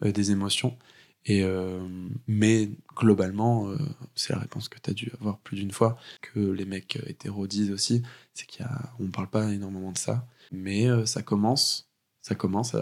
[0.03, 0.77] euh, émotions.
[1.25, 1.87] Et euh,
[2.27, 3.77] mais globalement, euh,
[4.15, 7.03] c'est la réponse que tu as dû avoir plus d'une fois, que les mecs euh,
[7.09, 8.01] hétéros disent aussi,
[8.33, 11.89] c'est qu'il y a, on parle pas énormément de ça, mais euh, ça commence,
[12.21, 12.75] ça commence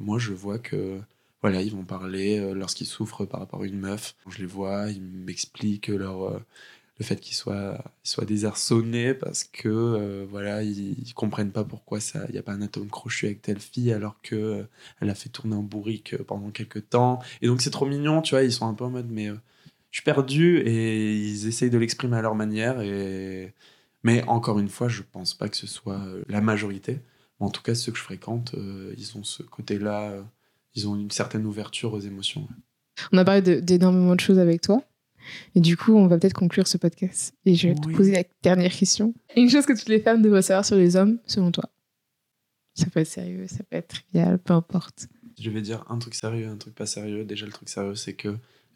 [0.00, 1.00] moi je vois que
[1.46, 4.90] voilà, ils vont parler euh, lorsqu'ils souffrent par rapport à une meuf, je les vois,
[4.90, 6.40] ils m'expliquent leur euh,
[6.98, 12.26] le fait qu'ils soient, soient désarçonnés parce que euh, voilà ils, comprennent pas pourquoi ça
[12.30, 14.64] il y a pas un atome crochu avec telle fille alors que euh,
[15.00, 17.20] elle a fait tourner en bourrique pendant quelques temps.
[17.42, 19.98] Et donc c'est trop mignon tu vois ils sont un peu en mode mais je
[19.98, 23.54] suis perdu et ils essayent de l'exprimer à leur manière et
[24.02, 26.98] mais encore une fois je pense pas que ce soit la majorité.
[27.38, 28.56] En tout cas ceux que je fréquente
[28.98, 30.12] ils ont ce côté là
[30.76, 32.56] ils ont une certaine ouverture aux émotions ouais.
[33.12, 34.82] On a parlé de- d'énormément de, choses avec toi.
[35.54, 37.34] Et du coup, on va peut-être conclure ce podcast.
[37.44, 37.92] Et je vais Oui.
[37.92, 39.12] te poser la dernière question.
[39.36, 41.68] Une chose que toutes les femmes devraient savoir sur les hommes, selon toi?
[42.74, 45.08] Ça peut être sérieux, ça peut être trivial, peu importe.
[45.38, 47.24] Je vais dire un truc sérieux, un truc pas sérieux.
[47.24, 48.28] Déjà, le truc sérieux, c'est que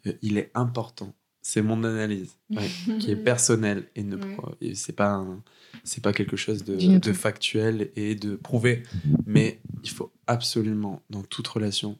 [0.07, 1.13] euh, il est important.
[1.41, 2.67] C'est mon analyse, ouais,
[2.99, 4.21] qui est personnelle et ne Ouais.
[4.61, 5.41] et c'est pas un-
[5.83, 8.83] c'est pas quelque chose de, factuel et de prouvé.
[9.25, 11.97] Mais il faut absolument dans toute relation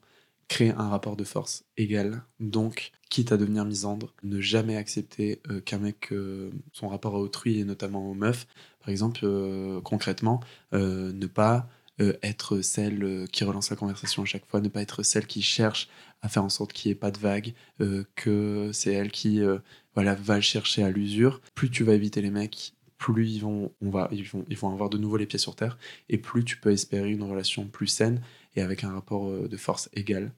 [0.47, 2.23] créer un rapport de force égal.
[2.41, 7.19] Donc, quitte à devenir misandre, ne jamais accepter euh, qu'un mec euh, son rapport à
[7.19, 8.47] autrui et notamment aux meufs,
[8.81, 10.41] par exemple, euh, concrètement,
[10.73, 11.69] ne pas
[11.99, 15.27] euh, être celle euh, qui relance la conversation à chaque fois, ne pas être celle
[15.27, 15.89] qui cherche
[16.21, 19.41] à faire en sorte qu'il n'y ait pas de vague, euh, que c'est elle qui
[19.41, 19.57] euh,
[19.95, 21.41] voilà, va le chercher à l'usure.
[21.55, 24.71] Plus tu vas éviter les mecs, plus ils vont, on va, ils, vont, ils vont
[24.71, 25.77] avoir de nouveau les pieds sur terre,
[26.09, 28.21] et plus tu peux espérer une relation plus saine
[28.55, 30.31] et avec un rapport de force égal.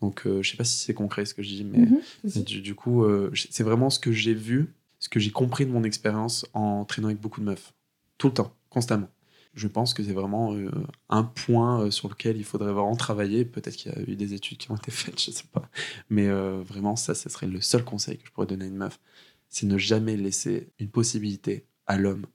[0.00, 1.78] Donc je sais pas si c'est concret ce que je dis, mais
[2.24, 2.42] Mhm.
[2.44, 3.04] du, du coup,
[3.34, 7.08] c'est vraiment ce que j'ai vu, ce que j'ai compris de mon expérience en traînant
[7.08, 7.72] avec beaucoup de meufs.
[8.18, 9.08] Tout le temps, constamment.
[9.54, 10.70] Je pense que c'est vraiment euh,
[11.08, 13.44] un point euh, sur lequel il faudrait vraiment travailler.
[13.44, 15.68] Peut-être qu'il y a eu des études qui ont été faites, je sais pas.
[16.08, 18.76] Mais euh, vraiment, ça, ce serait le seul conseil que je pourrais donner à une
[18.76, 19.00] meuf.
[19.48, 22.26] C'est ne jamais laisser une possibilité à l'homme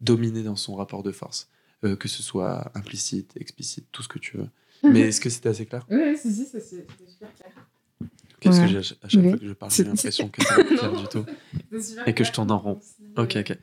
[0.00, 1.48] dominer dans son rapport de force.
[1.84, 4.48] Euh, que ce soit implicite, explicite, tout ce que tu veux.
[4.84, 5.86] Mais est-ce que c'était assez clair?
[5.90, 7.52] Oui, si, si, c'est super clair.
[8.40, 8.66] Qu'est-ce Ouais.
[8.66, 9.30] que j'ai à ch- à chaque Oui.
[9.30, 11.24] fois que je parle, j'ai l'impression que c'est pas clair du tout.
[12.06, 12.80] Et que je tourne en rond.
[13.16, 13.56] Ok, ok.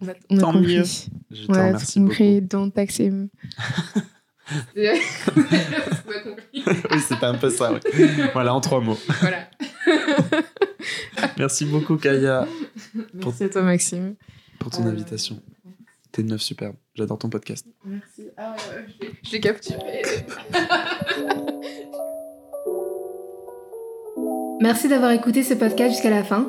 [0.00, 0.76] On a, on a Tant compris.
[0.76, 0.84] mieux.
[1.30, 2.62] Je te On a remercie compris, beaucoup.
[2.64, 3.28] don't tax him.
[4.76, 4.88] oui,
[7.06, 7.70] c'était un peu ça.
[7.72, 7.80] ouais.
[8.32, 8.96] Voilà, en trois mots.
[9.20, 9.50] Voilà.
[11.38, 12.46] Merci beaucoup, Kaya,
[13.12, 14.14] Merci à toi, Maxime.
[14.58, 15.42] pour ton Euh, invitation.
[16.12, 16.76] T'es une meuf superbe.
[16.94, 17.66] J'adore ton podcast.
[17.84, 18.28] Merci.
[18.38, 18.86] Ah, ouais,
[19.22, 20.02] je l'ai capturé.
[24.62, 26.48] Merci d'avoir écouté ce podcast jusqu'à la fin.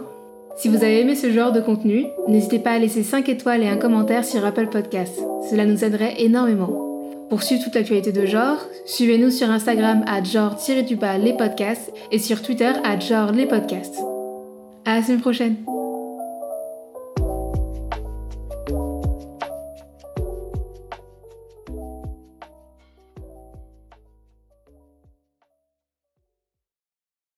[0.58, 3.68] Si vous avez aimé ce genre de contenu, n'hésitez pas à laisser 5 étoiles et
[3.68, 5.20] un commentaire sur Apple Podcasts.
[5.50, 6.90] Cela nous aiderait énormément.
[7.30, 12.72] Pour suivre toute l'actualité de genre, suivez-nous sur Instagram à genre-les podcasts et sur Twitter
[12.84, 14.00] à genre les podcasts.
[14.86, 15.79] À la semaine prochaine!